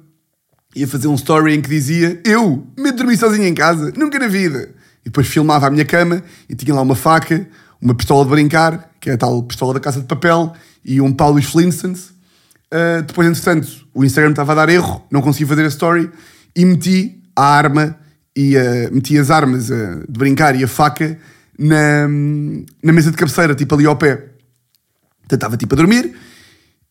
[0.77, 4.17] Ia fazer um story em que dizia eu, medo de dormir sozinho em casa, nunca
[4.17, 4.79] na vida.
[5.11, 7.45] Depois filmava a minha cama e tinha lá uma faca,
[7.83, 10.53] uma pistola de brincar, que é a tal pistola da casa de papel,
[10.85, 12.11] e um pau dos Flintstones.
[12.73, 16.09] Uh, depois, entretanto, o Instagram estava a dar erro, não consegui fazer a story,
[16.55, 17.99] e meti a arma,
[18.37, 18.61] e uh,
[18.93, 21.19] meti as armas uh, de brincar e a faca
[21.59, 22.07] na,
[22.81, 24.15] na mesa de cabeceira, tipo ali ao pé.
[25.23, 26.15] Portanto, estava tipo a dormir,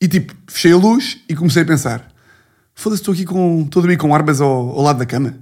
[0.02, 2.06] e tipo, fechei a luz e comecei a pensar:
[2.76, 3.62] foda-se, estou aqui com.
[3.64, 5.38] Estou a dormir com armas ao, ao lado da cama.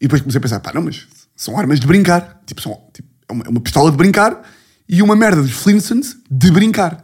[0.00, 2.42] E depois comecei a pensar: pá, não, mas são armas de brincar.
[2.44, 4.42] Tipo, são, tipo, é, uma, é uma pistola de brincar
[4.86, 7.02] e uma merda dos Flintstones de brincar.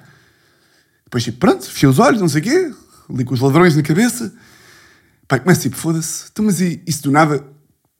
[1.04, 2.74] Depois, tipo, pronto, fechei os olhos, não sei o quê,
[3.08, 4.34] ali com os ladrões na cabeça.
[5.26, 7.42] Pá, começa tipo, foda-se, então, mas isso do nada.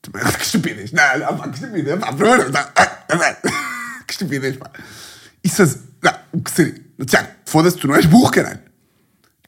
[0.07, 2.62] Que estupidez, não, não, pá, que estupidez, pá, primeiro, não,
[4.07, 4.70] que estupidez, pá.
[5.42, 5.62] Isso,
[6.03, 6.75] não, o que seria?
[7.05, 8.61] Tiago, foda-se, tu não és burro, caralho.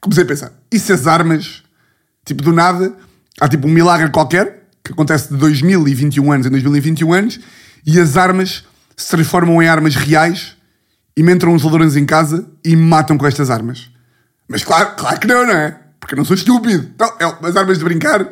[0.01, 1.63] Comecei a pensar, e se as armas,
[2.25, 2.93] tipo, do nada,
[3.39, 4.58] há tipo um milagre qualquer,
[4.89, 7.39] que acontece de 2021 anos em 2021 anos,
[7.85, 8.63] e as armas
[8.97, 10.57] se transformam em armas reais
[11.15, 13.89] e entram uns ladrões em casa e me matam com estas armas.
[14.47, 15.79] Mas claro, claro que não, não é?
[15.99, 16.89] Porque eu não sou estúpido.
[16.99, 18.27] Não, é umas armas de brincar.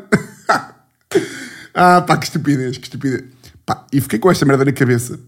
[1.76, 3.24] ah, pá, que estupidez, que estupidez.
[3.63, 5.20] Pá, e fiquei com esta merda na cabeça.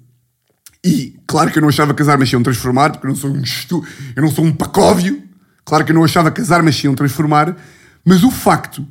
[0.83, 3.29] E claro que eu não achava que as armas iam transformar, porque eu não sou
[3.29, 3.85] um estu...
[4.15, 5.21] eu não sou um pacóvio.
[5.63, 7.55] Claro que eu não achava que as armas iam transformar,
[8.03, 8.87] mas o facto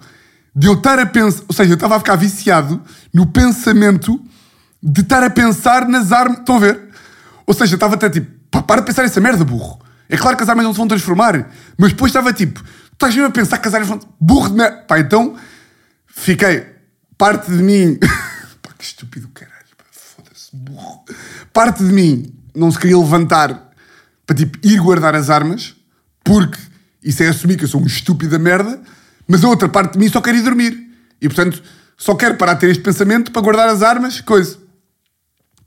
[0.59, 2.83] de eu estar a pensar, ou seja, eu estava a ficar viciado
[3.15, 4.21] no pensamento
[4.83, 6.41] de estar a pensar nas armas.
[6.41, 6.81] Estão a ver?
[7.47, 9.81] Ou seja, estava até tipo, pá, para de pensar essa merda, burro.
[10.09, 13.15] É claro que as armas não se vão transformar, mas depois estava tipo, tu estás
[13.15, 14.01] mesmo a pensar que as armas vão.
[14.19, 14.79] Burro de merda.
[14.79, 15.37] Pá, então
[16.09, 16.67] fiquei,
[17.17, 17.95] parte de mim.
[18.61, 19.55] pá, que estúpido caralho,
[19.93, 21.05] foda-se, burro.
[21.53, 23.71] Parte de mim não se queria levantar
[24.27, 25.77] para tipo ir guardar as armas,
[26.25, 26.59] porque
[27.01, 28.81] isso é assumir que eu sou um estúpido da merda,
[29.29, 30.89] mas a outra parte de mim só quer ir dormir.
[31.21, 31.63] E portanto,
[31.97, 34.57] só quero parar de ter este pensamento para guardar as armas, coisa.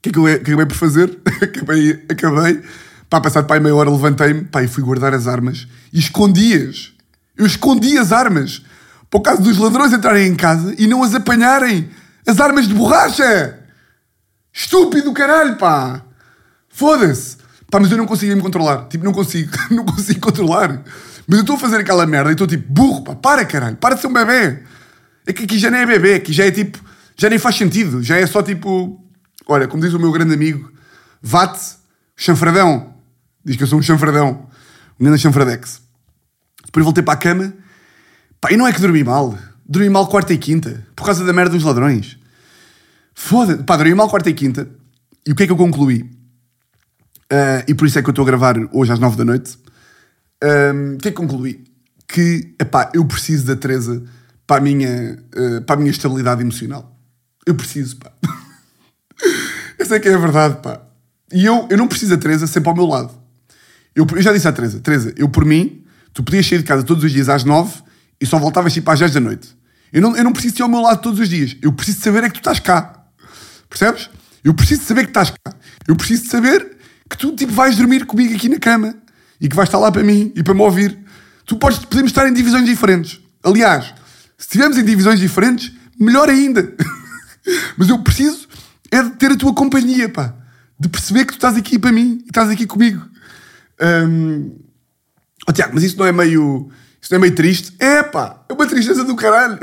[0.01, 1.19] que é que eu acabei por fazer?
[1.41, 2.61] acabei, acabei,
[3.07, 6.91] pá, passado pá, meia hora levantei-me, pá, e fui guardar as armas e escondi-as.
[7.37, 8.63] Eu escondi as armas
[9.09, 11.89] para o caso dos ladrões entrarem em casa e não as apanharem.
[12.25, 13.59] As armas de borracha!
[14.53, 16.01] Estúpido caralho, pá!
[16.69, 17.40] Foda-se!
[17.71, 18.89] Pá, mas eu não consigo me controlar.
[18.89, 19.49] Tipo, não consigo.
[19.71, 20.83] não consigo controlar.
[21.25, 23.95] Mas eu estou a fazer aquela merda e estou tipo, burro, pá, para caralho, para
[23.95, 24.61] de ser um bebê.
[25.25, 26.77] É que aqui já nem é bebê, aqui já é tipo,
[27.15, 28.03] já nem faz sentido.
[28.03, 29.01] Já é só tipo,
[29.47, 30.69] olha, como diz o meu grande amigo,
[31.21, 31.61] vate,
[32.17, 32.93] chanfradão.
[33.45, 34.47] Diz que eu sou um chanfradão.
[34.99, 35.81] Um grande chanfradex.
[36.65, 37.53] Depois voltei para a cama.
[38.41, 39.37] Pá, e não é que dormi mal.
[39.65, 40.85] Dormi mal quarta e quinta.
[40.93, 42.17] Por causa da merda dos ladrões.
[43.15, 43.63] Foda-se.
[43.63, 44.67] Pá, dormi mal quarta e quinta.
[45.25, 46.20] E o que é que eu concluí?
[47.31, 49.57] Uh, e por isso é que eu estou a gravar hoje às nove da noite.
[50.43, 51.63] Um, o que é que concluí?
[52.05, 54.03] Que, epá, eu preciso da Teresa
[54.45, 56.93] para a minha, uh, para a minha estabilidade emocional.
[57.45, 58.11] Eu preciso, pá.
[59.79, 60.81] Essa é que é a verdade, pá.
[61.31, 63.13] E eu, eu não preciso da Teresa sempre ao meu lado.
[63.95, 66.83] Eu, eu já disse à Teresa, Teresa, eu por mim, tu podias sair de casa
[66.83, 67.81] todos os dias às nove
[68.19, 69.55] e só voltavas tipo às dez da noite.
[69.93, 71.55] Eu não, eu não preciso ir ao meu lado todos os dias.
[71.61, 73.05] Eu preciso saber é que tu estás cá.
[73.69, 74.09] Percebes?
[74.43, 75.53] Eu preciso saber que estás cá.
[75.87, 76.70] Eu preciso saber
[77.11, 78.95] que tu tipo, vais dormir comigo aqui na cama
[79.39, 80.97] e que vais estar lá para mim e para me ouvir.
[81.45, 83.19] Tu podes, podemos estar em divisões diferentes.
[83.43, 83.93] Aliás,
[84.37, 86.73] se estivermos em divisões diferentes, melhor ainda.
[87.77, 88.47] Mas eu preciso
[88.89, 90.33] é de ter a tua companhia, pá.
[90.79, 93.05] De perceber que tu estás aqui para mim e estás aqui comigo.
[93.81, 94.57] Um...
[95.47, 96.69] Oh, Tiago, mas isso não é meio.
[97.01, 97.73] Isso não é meio triste?
[97.79, 98.43] É, pá.
[98.47, 99.59] É uma tristeza do caralho.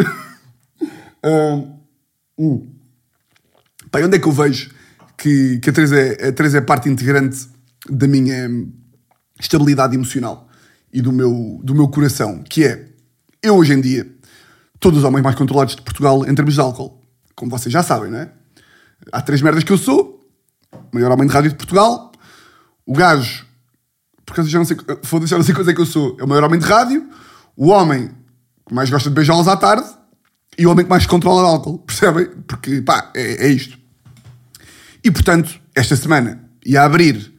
[1.25, 1.79] um...
[2.37, 2.69] Uh.
[3.91, 4.71] Pá, onde é que eu vejo
[5.19, 7.49] que, que a, Teresa é, a Teresa é parte integrante
[7.91, 8.49] da minha
[9.39, 10.49] estabilidade emocional
[10.93, 12.89] e do meu, do meu coração, que é,
[13.43, 14.09] eu hoje em dia,
[14.79, 17.03] todos os homens mais controlados de Portugal em termos de álcool,
[17.35, 18.33] como vocês já sabem, não é?
[19.13, 20.25] Há três merdas que eu sou,
[20.93, 22.13] maior homem de rádio de Portugal,
[22.87, 23.45] o gajo,
[24.25, 26.29] porque já não sei, foda-se, já não sei coisa é que eu sou, é o
[26.29, 27.09] maior homem de rádio,
[27.57, 28.11] o homem
[28.67, 29.89] que mais gosta de beijá-los à tarde
[30.57, 32.27] e o homem que mais controla o álcool, percebem?
[32.47, 33.79] Porque, pá, é, é isto.
[35.05, 37.39] E, portanto, esta semana ia abrir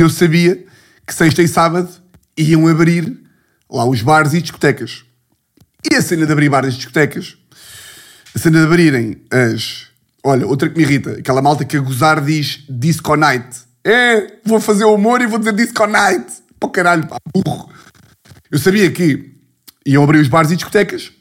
[0.00, 0.64] eu sabia
[1.06, 1.90] que sexta e sábado
[2.34, 3.20] iam abrir
[3.70, 5.04] lá os bares e discotecas.
[5.84, 7.36] E a cena de abrir bares e discotecas,
[8.34, 9.88] a cena de abrirem as.
[10.24, 13.58] Olha, outra que me irrita, aquela malta que a gozar diz Disco Night.
[13.84, 16.32] É, vou fazer humor e vou dizer Disco Night.
[16.58, 17.70] Pô caralho, pá, burro.
[18.50, 19.34] Eu sabia que
[19.84, 21.12] iam abrir os bares e discotecas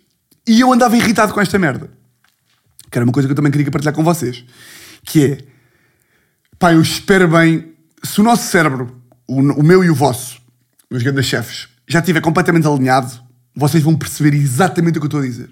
[0.48, 1.92] e eu andava irritado com esta merda.
[2.90, 4.44] Que era uma coisa que eu também queria partilhar com vocês.
[5.04, 5.38] Que é,
[6.58, 7.74] pá, eu espero bem
[8.04, 10.42] se o nosso cérebro, o, o meu e o vosso,
[10.90, 13.20] meus grandes chefes, já estiver completamente alinhado,
[13.56, 15.50] vocês vão perceber exatamente o que eu estou a dizer.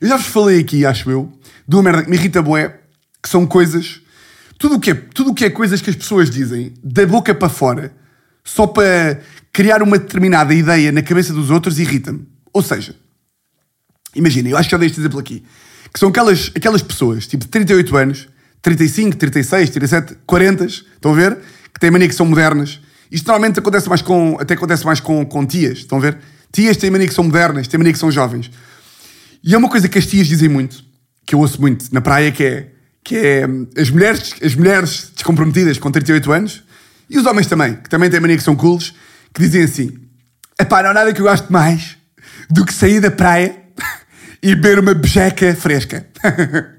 [0.00, 1.32] Eu já vos falei aqui, acho eu,
[1.66, 2.80] de uma merda que me irrita bué,
[3.22, 4.00] que são coisas...
[4.58, 7.32] Tudo o que é, tudo o que é coisas que as pessoas dizem da boca
[7.32, 7.92] para fora,
[8.42, 9.20] só para
[9.52, 12.26] criar uma determinada ideia na cabeça dos outros, irrita-me.
[12.52, 12.96] Ou seja,
[14.16, 15.44] imaginem, eu acho que já dei este exemplo aqui,
[15.98, 18.28] que são aquelas, aquelas pessoas, tipo de 38 anos,
[18.62, 21.38] 35, 36, 37, 40, estão a ver?
[21.74, 22.80] que têm mania que são modernas.
[23.10, 26.18] Isto normalmente acontece mais com, até acontece mais com, com tias, estão a ver?
[26.52, 28.48] Tias têm mania que são modernas, têm mania que são jovens.
[29.42, 30.84] E é uma coisa que as tias dizem muito,
[31.26, 32.70] que eu ouço muito na praia, que é,
[33.02, 36.62] que é as, mulheres, as mulheres descomprometidas com 38 anos,
[37.10, 38.94] e os homens também, que também têm mania que são cools,
[39.34, 39.98] que dizem assim,
[40.60, 41.96] epá, não há nada que eu gosto mais
[42.48, 43.67] do que sair da praia
[44.42, 46.06] e beber uma bejeca fresca.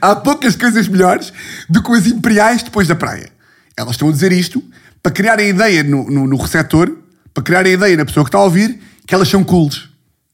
[0.00, 1.32] há poucas coisas melhores
[1.68, 3.30] do que as imperiais depois da praia.
[3.76, 4.62] Elas estão a dizer isto
[5.02, 6.96] para criar a ideia no, no, no receptor,
[7.32, 9.88] para criar a ideia na pessoa que está a ouvir, que elas são cools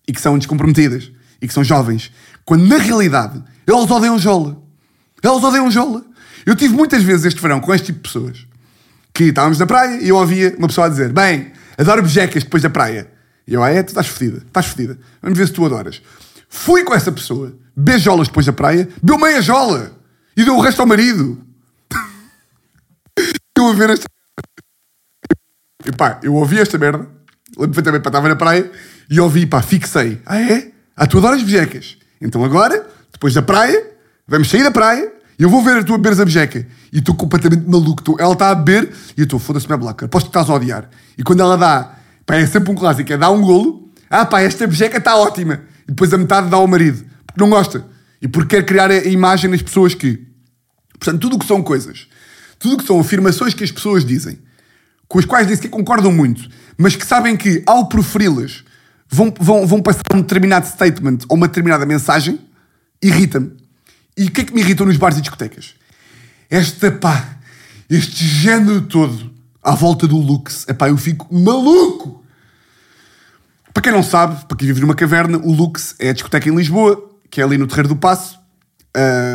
[0.07, 1.11] e que são descomprometidas
[1.41, 2.13] e que são jovens.
[2.45, 4.61] Quando na realidade elas odeiam jola.
[5.23, 6.05] Elas odeiam jola.
[6.45, 8.47] Eu tive muitas vezes este verão com este tipo de pessoas
[9.13, 12.63] que estávamos na praia e eu ouvia uma pessoa a dizer: Bem, adoro bejecas depois
[12.63, 13.09] da praia.
[13.51, 14.97] E eu, ah, é, tu estás fodida, estás fodida.
[15.21, 16.01] Vamos ver se tu adoras.
[16.49, 19.93] Fui com essa pessoa, beijolas depois da praia, deu meia jola
[20.37, 21.45] e deu o resto ao marido
[23.59, 24.07] eu a ver esta
[25.85, 26.99] e pá, eu ouvi esta merda,
[27.57, 28.71] lembro perfeitamente, pá, na praia
[29.11, 30.21] e ouvi, pá, fixei.
[30.25, 30.71] Ah, é?
[30.97, 31.97] Ah, tu adoras bejecas.
[32.21, 33.85] Então agora, depois da praia,
[34.29, 36.67] vamos sair da praia e eu vou ver a tua beberes a bejeca.
[36.93, 38.17] E estou completamente maluco.
[38.21, 40.89] Ela está a beber e eu estou, foda-se, minha blaca, aposto que estás a odiar.
[41.17, 42.00] E quando ela dá,
[42.31, 45.63] pá, é sempre um clássico, é dá um golo, ah, pá, esta bejeca está ótima.
[45.85, 47.85] E depois a metade dá ao marido, porque não gosta.
[48.23, 50.27] E porque quer criar a imagem nas pessoas que.
[50.99, 52.07] Portanto, tudo o que são coisas
[52.61, 54.39] tudo o que são afirmações que as pessoas dizem,
[55.09, 58.63] com as quais nem sequer concordam muito, mas que sabem que ao proferi-las
[59.09, 62.39] vão, vão, vão passar um determinado statement ou uma determinada mensagem,
[63.03, 63.53] irrita-me.
[64.17, 65.75] E o que é que me irritou nos bares e discotecas?
[66.51, 67.39] Esta pá,
[67.89, 70.69] este género todo à volta do Lux.
[70.69, 72.20] Epá, eu fico maluco!
[73.73, 76.55] Para quem não sabe, para quem vive numa caverna, o Lux é a discoteca em
[76.55, 78.39] Lisboa, que é ali no Terreiro do Passo,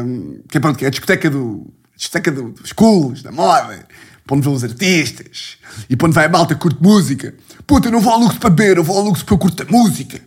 [0.05, 3.87] um, que, é, pronto, que é a discoteca, do, discoteca do, dos cools, da moda,
[4.25, 5.57] para onde vão os artistas,
[5.89, 7.33] e para onde vai a malta que curte música.
[7.65, 9.63] Puta, eu não vou ao Lux para beber, eu vou ao Lux porque eu curto
[9.63, 10.19] a música.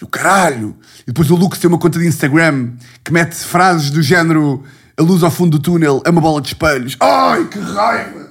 [0.00, 0.76] E o caralho!
[1.02, 4.62] E depois o Lux tem uma conta de Instagram que mete frases do género
[4.98, 6.96] a luz ao fundo do túnel é uma bola de espelhos.
[7.00, 8.30] Ai, que raiva!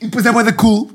[0.00, 0.90] E depois é boa da cool.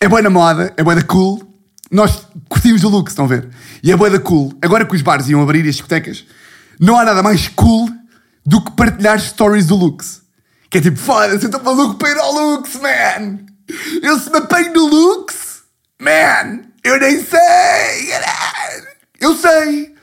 [0.00, 1.51] É boa na moda, é boa da cool.
[1.92, 3.50] Nós curtimos o look, estão a ver?
[3.82, 4.50] E é boa da cool.
[4.62, 6.24] Agora que os bares iam abrir e as discotecas,
[6.80, 7.90] não há nada mais cool
[8.46, 10.22] do que partilhar stories do Lux.
[10.70, 13.40] Que é tipo, foda-se, eu estou maluco para ir ao Lux, man!
[14.02, 15.64] Eu se me apanho no Lux,
[16.00, 16.62] man!
[16.82, 18.10] Eu nem sei!
[19.20, 19.94] Eu sei!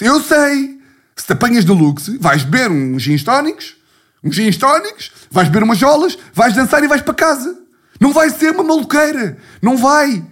[0.00, 0.78] Eu sei!
[1.16, 3.76] Se te apanhas no Lux, vais beber uns gins tónicos,
[4.22, 7.58] uns gins tónicos, vais beber umas jolas, vais dançar e vais para casa.
[8.00, 9.36] Não vai ser uma maluqueira.
[9.60, 10.24] Não vai.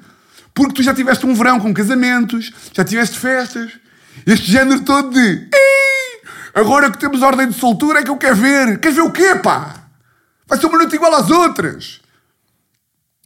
[0.54, 3.72] Porque tu já tiveste um verão com casamentos, já tiveste festas.
[4.26, 5.20] Este género todo de.
[5.20, 5.82] "Ih,
[6.54, 8.78] Agora que temos ordem de soltura é que eu quero ver.
[8.78, 9.74] Queres ver o quê, pá?
[10.46, 12.00] Vai ser uma noite igual às outras.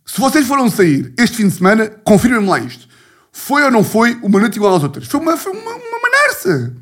[0.04, 2.86] Se vocês foram sair este fim de semana, confirmem-me lá isto.
[3.32, 5.08] Foi ou não foi uma noite igual às outras?
[5.08, 6.72] Foi uma, foi uma, uma manarça.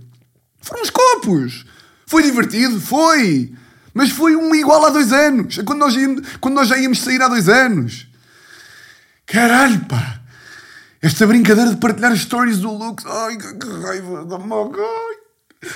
[0.60, 1.64] Foram uns copos.
[2.06, 2.78] Foi divertido?
[2.78, 3.52] Foi.
[3.94, 5.58] Mas foi um igual há dois anos.
[5.64, 8.06] Quando nós, íamos, quando nós já íamos sair há dois anos.
[9.26, 10.20] Caralho, pá.
[11.04, 13.04] Esta brincadeira de partilhar stories do Lux.
[13.06, 14.24] Ai, que, raiva.
[14.24, 14.80] da moca.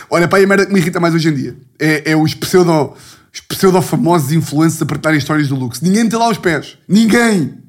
[0.09, 2.33] Olha, pá, e a merda que me irrita mais hoje em dia é, é os
[2.33, 2.95] pseudo,
[3.33, 5.83] os pseudo-famosos influencers a partilharem histórias do Lux.
[5.83, 6.79] Ninguém tem lá os pés.
[6.88, 7.62] Ninguém.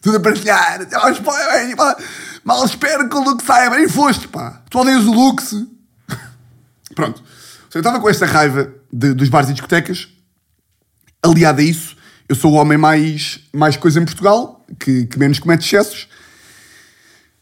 [0.00, 0.86] Tudo a partilhar.
[2.44, 3.68] Mal espero que o Lux saia.
[3.70, 4.62] Bem foste, pá.
[4.70, 5.52] Tu odeias o Lux.
[6.94, 7.22] Pronto.
[7.74, 10.08] Eu estava com esta raiva de- dos bares e discotecas.
[11.22, 11.96] Aliado a isso,
[12.28, 16.08] eu sou o homem mais, mais coisa em Portugal, que, que menos comete excessos.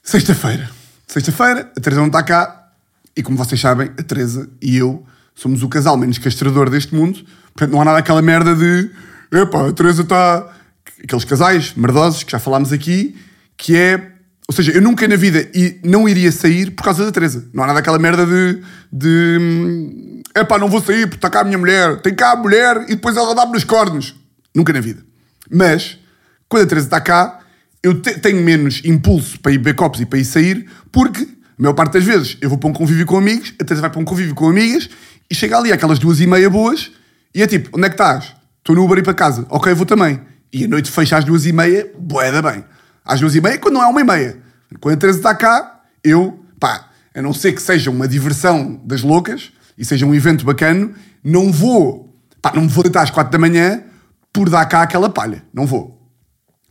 [0.08, 0.70] Sexta-feira.
[1.06, 2.70] Sexta-feira, a Teresa não está cá.
[3.14, 7.22] E como vocês sabem, a Teresa e eu somos o casal menos castrador deste mundo.
[7.52, 8.90] Portanto, não há nada aquela merda de...
[9.30, 10.50] Epá, a Teresa está...
[11.04, 13.18] Aqueles casais merdosos que já falámos aqui,
[13.54, 14.12] que é...
[14.48, 15.46] Ou seja, eu nunca na vida
[15.84, 17.46] não iria sair por causa da Teresa.
[17.52, 18.62] Não há nada aquela merda de...
[18.90, 22.00] de Epá, não vou sair porque está cá a minha mulher.
[22.00, 24.14] Tem cá a mulher e depois ela dá-me nos cornos.
[24.56, 25.04] Nunca na vida.
[25.50, 25.98] Mas,
[26.48, 27.40] quando a Teresa está cá,
[27.88, 31.62] eu te- tenho menos impulso para ir beber copos e para ir sair, porque, a
[31.62, 34.00] maior parte das vezes, eu vou para um convívio com amigos, a Teresa vai para
[34.00, 34.88] um convívio com amigas,
[35.30, 36.90] e chega ali aquelas duas e meia boas,
[37.34, 38.34] e é tipo, onde é que estás?
[38.58, 39.46] Estou no Uber e para casa.
[39.50, 40.20] Ok, vou também.
[40.52, 42.64] E a noite fecha às duas e meia, boeda bem.
[43.04, 44.38] Às duas e meia, quando não é uma e meia.
[44.80, 49.02] Quando a Teresa está cá, eu, pá, a não ser que seja uma diversão das
[49.02, 53.30] loucas, e seja um evento bacano, não vou, pá, não me vou deitar às quatro
[53.32, 53.82] da manhã
[54.32, 55.42] por dar cá aquela palha.
[55.52, 55.97] Não vou.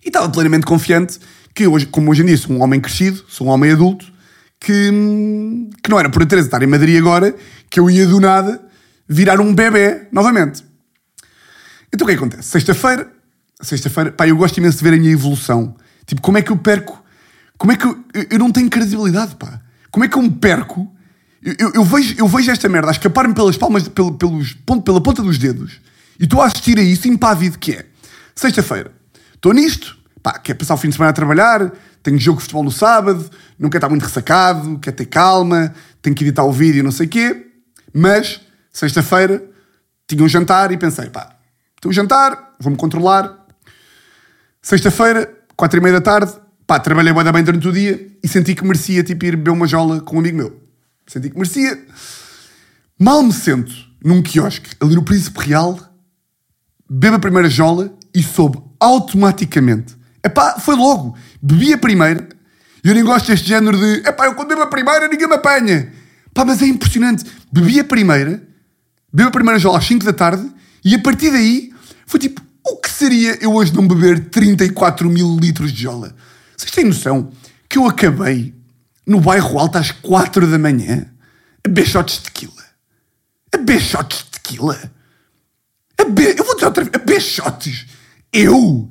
[0.03, 1.19] E estava plenamente confiante
[1.53, 4.05] que, hoje, como hoje em dia sou um homem crescido, sou um homem adulto,
[4.59, 4.91] que,
[5.83, 7.35] que não era por Teresa estar em Madrid agora
[7.69, 8.61] que eu ia do nada
[9.07, 10.63] virar um bebê novamente.
[11.93, 12.49] Então o que é que acontece?
[12.49, 13.11] Sexta-feira,
[13.61, 15.75] sexta-feira, pá, eu gosto imenso de ver a minha evolução.
[16.05, 17.03] Tipo, como é que eu perco?
[17.57, 19.61] Como é que eu, eu, não tenho credibilidade, pá?
[19.91, 20.91] Como é que eu me perco?
[21.41, 25.01] Eu, eu- eu vejo, eu vejo esta merda a escapar-me pelas palmas, pelo, pelos, pela
[25.01, 25.79] ponta dos dedos
[26.19, 27.85] e estou a assistir a isso impávido que é.
[28.35, 28.91] Sexta-feira,
[29.37, 31.71] estou nisto, pá, quer passar o fim de semana a trabalhar,
[32.03, 36.15] tenho jogo de futebol no sábado, não quero estar muito ressacado, quero ter calma, tenho
[36.15, 37.47] que editar o vídeo, não sei o quê,
[37.93, 39.43] mas sexta-feira
[40.05, 41.35] tinha um jantar e pensei, pá,
[41.79, 43.47] tenho um jantar, vou-me controlar,
[44.67, 46.33] Sexta-feira, quatro e meia da tarde,
[46.65, 49.65] pá, trabalhei da bem durante o dia e senti que merecia, tipo, ir beber uma
[49.65, 50.61] jola com um amigo meu.
[51.07, 51.81] Senti que merecia.
[52.99, 53.71] Mal me sento
[54.03, 55.79] num quiosque, ali no Príncipe Real,
[56.89, 59.95] bebo a primeira jola e soube automaticamente.
[60.23, 61.15] Epá, foi logo.
[61.41, 62.27] Bebi a primeira
[62.83, 65.35] e eu nem gosto deste género de epá, eu quando bebo a primeira ninguém me
[65.35, 65.91] apanha.
[66.33, 67.25] Pá, mas é impressionante.
[67.51, 68.41] Bebi a primeira,
[69.11, 70.49] bebo a primeira jola às 5 da tarde
[70.83, 71.73] e a partir daí
[72.05, 76.15] foi tipo, o que seria eu hoje não beber 34 mil litros de jola?
[76.55, 77.31] Vocês têm noção
[77.67, 78.53] que eu acabei
[79.05, 81.07] no bairro alto às 4 da manhã
[81.65, 82.53] a shots de tequila?
[83.53, 84.91] A shots de tequila?
[85.97, 86.35] A be...
[86.37, 87.85] Eu vou dizer outra vez, a shots?
[88.31, 88.89] Eu?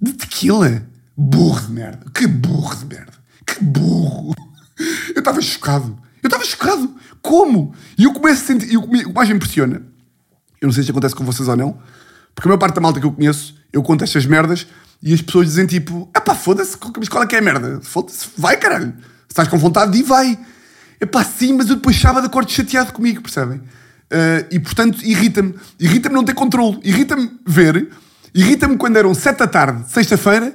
[0.00, 0.82] De tequila?
[1.16, 2.06] Burro de merda.
[2.14, 3.12] Que burro de merda.
[3.46, 4.34] Que burro.
[5.14, 5.98] Eu estava chocado.
[6.22, 6.94] Eu estava chocado.
[7.20, 7.74] Como?
[7.96, 8.72] E eu começo a sentir...
[8.72, 9.82] E o que mais me impressiona,
[10.60, 11.78] eu não sei se acontece com vocês ou não,
[12.34, 14.66] porque a maior parte da malta que eu conheço, eu conto estas merdas
[15.02, 17.80] e as pessoas dizem tipo, ah pá, foda-se, mas qual é que é a merda?
[17.82, 18.92] Foda-se, vai caralho.
[18.92, 20.38] Se estás com vontade de ir, vai.
[21.00, 23.58] É pá, sim, mas eu depois sábado acordo chateado comigo, percebem?
[23.58, 25.54] Uh, e portanto, irrita-me.
[25.78, 26.80] Irrita-me não ter controle.
[26.82, 27.90] Irrita-me ver.
[28.34, 30.54] Irrita-me quando eram sete da tarde, sexta-feira,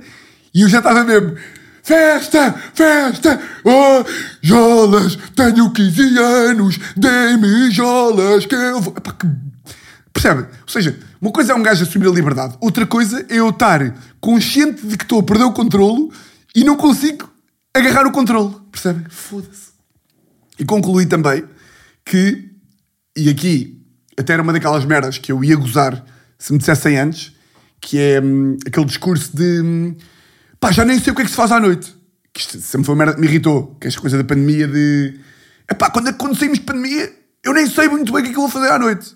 [0.53, 1.36] e eu já estava mesmo.
[1.84, 4.05] Festa, festa, oh,
[4.41, 8.93] jolas, tenho 15 anos, dê-me jolas que eu vou.
[8.95, 9.28] Epá, que...
[10.13, 10.41] Percebe?
[10.43, 13.93] Ou seja, uma coisa é um gajo assumir a liberdade, outra coisa é eu estar
[14.21, 16.11] consciente de que estou a perder o controlo
[16.55, 17.30] e não consigo
[17.74, 18.55] agarrar o controle.
[18.71, 19.03] Percebem?
[19.09, 19.74] Foda-se.
[20.57, 21.43] E concluí também
[22.05, 22.49] que,
[23.17, 23.82] e aqui
[24.17, 26.05] até era uma daquelas merdas que eu ia gozar
[26.38, 27.34] se me dissessem antes,
[27.84, 29.96] que é hum, aquele discurso de hum,
[30.60, 31.94] pá, já nem sei o que é que se faz à noite.
[32.34, 34.68] Que isto sempre foi uma merda que me irritou, que é esta coisa da pandemia
[34.68, 35.20] de
[35.78, 37.12] pá, quando, quando saímos de pandemia,
[37.44, 39.16] eu nem sei muito bem o que é que eu vou fazer à noite.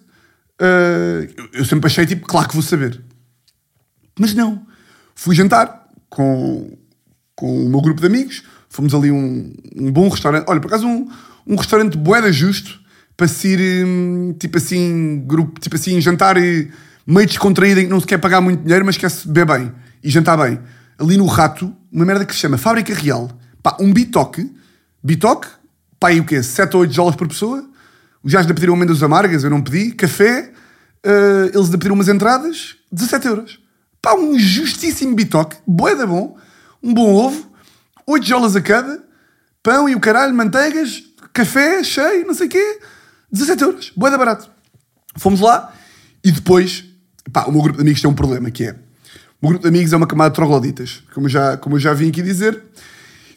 [0.62, 3.02] Uh, eu, eu sempre achei tipo, claro que vou saber.
[4.20, 4.66] Mas não.
[5.16, 6.78] Fui jantar com,
[7.36, 10.46] com o meu grupo de amigos, fomos ali um, um bom restaurante.
[10.48, 11.10] Olha, por acaso um,
[11.46, 12.80] um restaurante boeda justo
[13.16, 16.38] para se ir, hum, tipo assim, grupo, tipo assim, jantar
[17.08, 19.72] meio descontraído em que não se quer pagar muito dinheiro, mas quer-se beber bem
[20.04, 20.60] e jantar bem.
[21.00, 23.32] Ali no Rato, uma merda que se chama Fábrica Real.
[23.64, 24.54] Pá, um bitoque.
[25.02, 25.48] Bitoque,
[26.00, 26.44] pá, e o quê?
[26.44, 27.68] 7 ou 8 dólares por pessoa.
[28.22, 29.92] Os gajos ainda pediram amêndoas amargas, eu não pedi.
[29.92, 30.52] Café,
[31.06, 33.60] uh, eles ainda pediram umas entradas, 17 euros.
[34.02, 36.38] Pá, um justíssimo bitoque, boeda bom,
[36.84, 37.50] um bom ovo,
[38.06, 39.04] 8 jolas a cada,
[39.64, 41.04] pão e o caralho, manteigas,
[41.34, 42.80] café cheio, não sei o quê,
[43.32, 44.50] 17 euros, boeda barato.
[45.18, 45.74] Fomos lá
[46.24, 46.86] e depois,
[47.32, 48.76] pá, o meu grupo de amigos tem um problema, que é, o
[49.44, 52.10] meu grupo de amigos é uma camada de trogloditas, como eu já, como já vim
[52.10, 52.64] aqui dizer,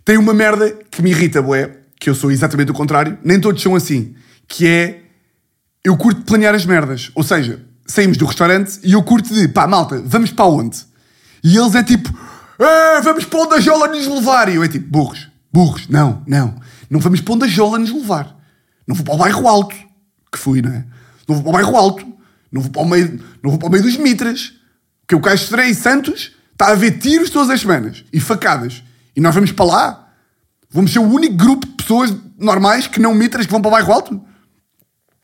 [0.05, 3.63] tem uma merda que me irrita, boé, que eu sou exatamente o contrário, nem todos
[3.63, 4.15] são assim,
[4.49, 5.03] que é,
[5.85, 9.67] eu curto planear as merdas, ou seja, saímos do restaurante e eu curto de, pá,
[9.67, 10.79] malta, vamos para onde?
[11.43, 12.13] E eles é tipo,
[12.59, 14.49] ah, vamos para onde a Jola nos levar.
[14.49, 16.55] E eu é tipo, burros, burros, não, não.
[16.89, 18.37] Não vamos para onde a Jola nos levar.
[18.87, 19.75] Não vou para o bairro alto,
[20.31, 20.85] que fui, não é?
[21.27, 22.07] Não vou para o bairro alto,
[22.53, 24.55] não vou para o meio, não vou para o meio dos mitras.
[25.07, 28.83] Que o Caixo em Santos está a ver tiros todas as semanas e facadas.
[29.15, 30.13] E nós vamos para lá.
[30.71, 33.73] Vamos ser o único grupo de pessoas normais que não mitras que vão para o
[33.73, 34.25] bairro alto.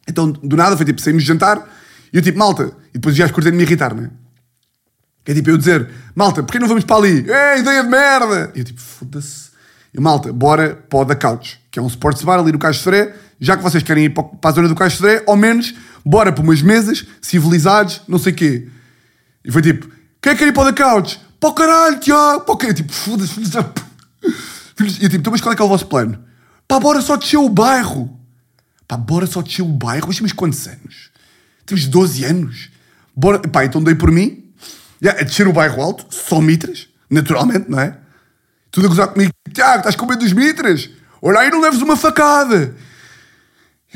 [0.09, 1.69] Então, do nada, foi tipo, saímos jantar
[2.13, 4.11] e eu tipo, malta, e depois já escutei de me irritar, não é?
[5.25, 7.27] Que é tipo eu dizer, malta, porquê não vamos para ali?
[7.29, 8.53] Ei, ideia de merda!
[8.55, 9.51] E eu tipo, foda-se.
[9.93, 13.15] E malta, bora para o da Couch, que é um sports bar ali no Fré,
[13.41, 15.75] já que vocês querem ir para a zona do Caixo de Fré, ao menos,
[16.05, 18.69] bora para umas mesas, civilizados, não sei o quê.
[19.45, 19.87] E foi tipo,
[20.21, 21.21] quem é que quer ir para o da Couch?
[21.39, 22.41] Para o caralho, Tiago!
[22.41, 22.73] Para o quê?
[22.73, 23.61] Tipo, foda-se, filhos da...
[24.79, 26.23] E eu tipo, então mas qual é que é o vosso plano?
[26.69, 28.19] Pá, bora só descer o bairro.
[28.87, 30.07] Pá, bora só descer o bairro.
[30.09, 31.11] Mas temos quantos anos?
[31.65, 32.71] Temos 12 anos.
[33.15, 33.39] Bora...
[33.39, 34.45] Pá, então dei por mim.
[35.05, 37.97] A descer o bairro alto, só mitras, naturalmente, não é?
[38.71, 39.31] Tudo a gozar comigo.
[39.53, 40.91] Tiago, estás com medo dos mitras?
[41.21, 42.75] Olha aí, não leves uma facada.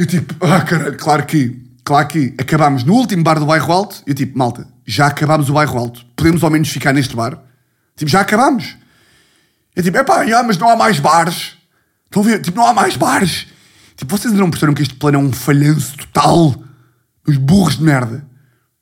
[0.01, 4.03] Eu tipo, ah caralho, claro que, claro que acabámos no último bar do bairro alto.
[4.07, 6.07] Eu tipo, malta, já acabámos o bairro alto.
[6.17, 7.39] Podemos ao menos ficar neste bar?
[7.97, 8.79] Tipo, já acabámos.
[9.77, 11.59] Eu tipo, epá, yeah, mas não há mais bares.
[12.07, 12.41] Estão a ver?
[12.41, 13.47] Tipo, não há mais bares.
[13.95, 16.55] Tipo, vocês não perceberam que este plano é um falhanço total?
[17.29, 18.25] Os burros de merda.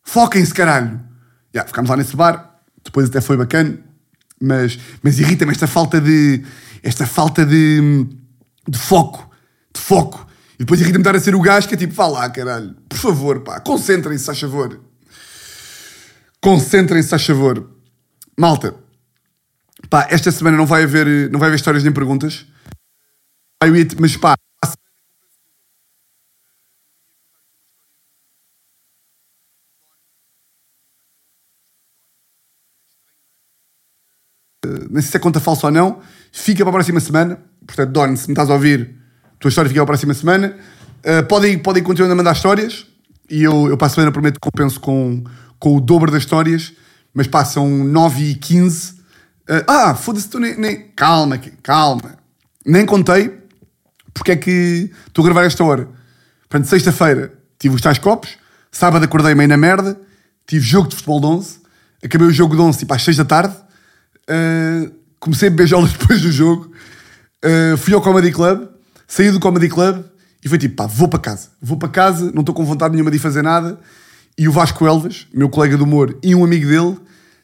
[0.05, 1.01] Foquem-se, caralho.
[1.53, 2.61] Yeah, ficámos lá nesse bar.
[2.85, 3.77] Depois até foi bacana.
[4.41, 6.45] Mas, mas irrita-me esta falta de...
[6.81, 8.07] Esta falta de...
[8.69, 9.29] De foco.
[9.75, 10.28] De foco.
[10.59, 12.75] E depois irrita-me estar a ser o gajo que é tipo, vá lá, caralho.
[12.89, 13.61] Por favor, pá.
[13.61, 14.81] Concentrem-se, faz favor.
[16.41, 17.71] Concentrem-se, faz favor.
[18.37, 18.75] Malta.
[19.89, 22.45] Pá, esta semana não vai haver, não vai haver histórias nem perguntas.
[23.99, 24.37] Mas pá,
[34.91, 36.01] nem sei se é conta falsa ou não,
[36.33, 37.41] fica para a próxima semana.
[37.67, 38.98] Portanto, Don, se me estás a ouvir,
[39.39, 40.57] tua história fica para a próxima semana.
[40.99, 42.87] Uh, podem, podem continuar a mandar histórias
[43.31, 45.23] e eu, eu para a semana prometo que compenso com,
[45.59, 46.73] com o dobro das histórias,
[47.15, 48.93] mas passam 9 e 15.
[48.93, 50.89] Uh, ah, foda-se, tu nem, nem.
[50.97, 52.19] Calma, calma.
[52.65, 53.39] Nem contei
[54.13, 55.89] porque é que estou a gravar esta hora.
[56.49, 58.37] Portanto, sexta-feira tive os tais copos,
[58.71, 60.01] sábado acordei meio na merda,
[60.47, 61.61] tive jogo de futebol de 11,
[62.05, 63.57] acabei o jogo de 11 tipo às 6 da tarde
[64.29, 66.71] Uh, comecei a beijá-las depois do jogo.
[67.45, 68.69] Uh, fui ao Comedy Club,
[69.09, 70.05] saí do Comedy Club
[70.45, 71.49] e foi tipo, pá, vou para casa.
[71.61, 73.81] Vou para casa, não estou com vontade nenhuma de fazer nada.
[74.37, 76.97] E o Vasco Elvas, meu colega de humor, e um amigo dele,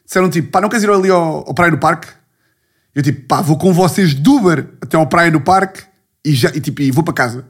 [0.05, 2.07] disseram tipo, pá, não queres ir ali ao, ao Praia no Parque?
[2.93, 5.83] Eu tipo, pá, vou com vocês de Uber até ao Praia no Parque
[6.23, 7.45] e, já, e, tipo, e vou para casa.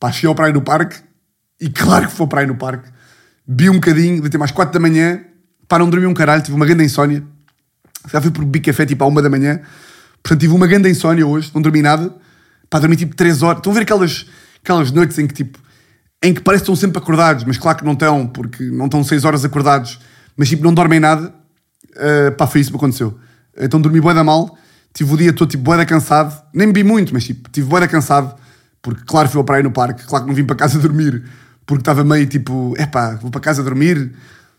[0.00, 0.96] Pá, cheguei ao Praia no Parque
[1.60, 2.88] e claro que foi ao Praia no Parque.
[3.46, 5.20] Vi um bocadinho, de ter mais 4 da manhã,
[5.68, 7.22] pá, não dormi um caralho, tive uma grande insónia.
[8.10, 9.60] Já fui por bico café tipo à uma da manhã.
[10.22, 12.12] Portanto, tive uma grande insónia hoje, não dormi nada.
[12.70, 13.58] Pá, dormi tipo 3 horas.
[13.58, 14.26] Estão a ver aquelas,
[14.62, 15.58] aquelas noites em que tipo
[16.22, 19.02] em que parece que estão sempre acordados, mas claro que não estão, porque não estão
[19.02, 19.98] 6 horas acordados,
[20.36, 21.34] mas tipo, não dormem nada.
[21.92, 23.18] Uh, pá, foi isso que me aconteceu.
[23.58, 24.56] Então dormi bué da mal,
[24.92, 27.80] tive o dia todo tipo bué da cansado, nem bebi muito, mas tipo, tive bué
[27.80, 28.34] da cansado,
[28.82, 31.24] porque claro fui ao praia no parque, claro que não vim para casa dormir,
[31.66, 34.12] porque estava meio tipo, é pá, vou para casa dormir,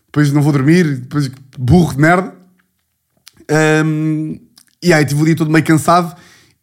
[0.06, 2.34] depois não vou dormir, depois burro de merda.
[3.84, 4.38] Um,
[4.82, 6.14] e aí tive o dia todo meio cansado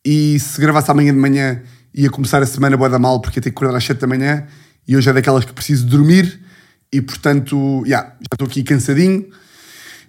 [0.03, 1.61] e se gravasse amanhã de manhã
[1.93, 4.07] ia começar a semana boa da mal porque ia ter que acordar às 7 da
[4.07, 4.47] manhã
[4.87, 6.39] e hoje é daquelas que preciso dormir
[6.91, 9.29] e portanto, yeah, já estou aqui cansadinho.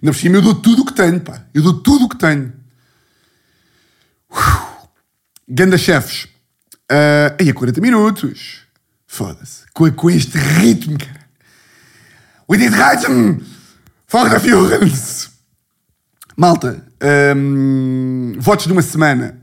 [0.01, 1.45] Por cima eu dou tudo o que tenho, pá.
[1.53, 2.51] Eu dou tudo o que tenho.
[5.47, 6.23] Ganda chefes.
[6.91, 8.61] Uh, aí a 40 minutos.
[9.05, 9.65] Foda-se.
[9.73, 11.21] Com, com este ritmo, cara.
[12.49, 13.39] We did rhythm
[14.07, 14.37] for the.
[16.35, 16.83] Malta,
[17.35, 19.40] um, votos de uma semana.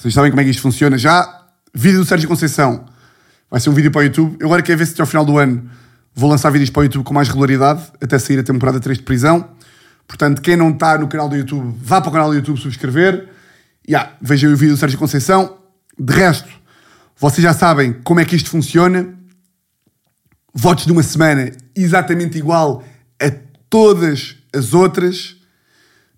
[0.00, 1.44] Vocês sabem como é que isto funciona já.
[1.74, 2.86] Vídeo do Sérgio Conceição.
[3.50, 4.34] Vai ser um vídeo para o YouTube.
[4.40, 5.70] Eu agora quero ver se até ao final do ano
[6.14, 9.04] vou lançar vídeos para o YouTube com mais regularidade, até sair a temporada 3 de
[9.04, 9.50] prisão.
[10.08, 13.28] Portanto, quem não está no canal do YouTube, vá para o canal do YouTube subscrever.
[13.86, 15.58] Yeah, vejam o vídeo do Sérgio Conceição.
[15.98, 16.48] De resto,
[17.18, 19.06] vocês já sabem como é que isto funciona.
[20.54, 22.82] Votos de uma semana exatamente igual
[23.20, 23.30] a
[23.68, 25.36] todas as outras.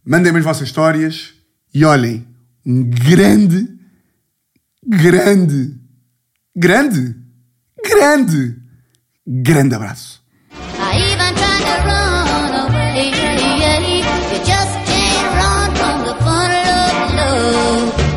[0.07, 1.35] Mandem-me as vossas histórias
[1.75, 2.32] e olhem,
[2.65, 3.69] grande,
[4.87, 5.81] grande,
[6.57, 7.17] grande,
[7.85, 8.57] grande,
[9.27, 10.23] grande abraço.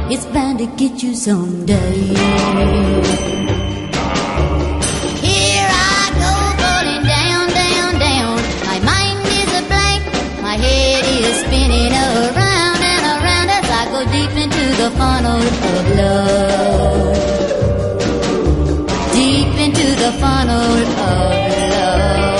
[0.08, 2.14] It's bound to get you someday.
[5.22, 5.96] Here I
[14.78, 17.16] the funnel of love.
[19.14, 22.35] Deep into the funnel of love.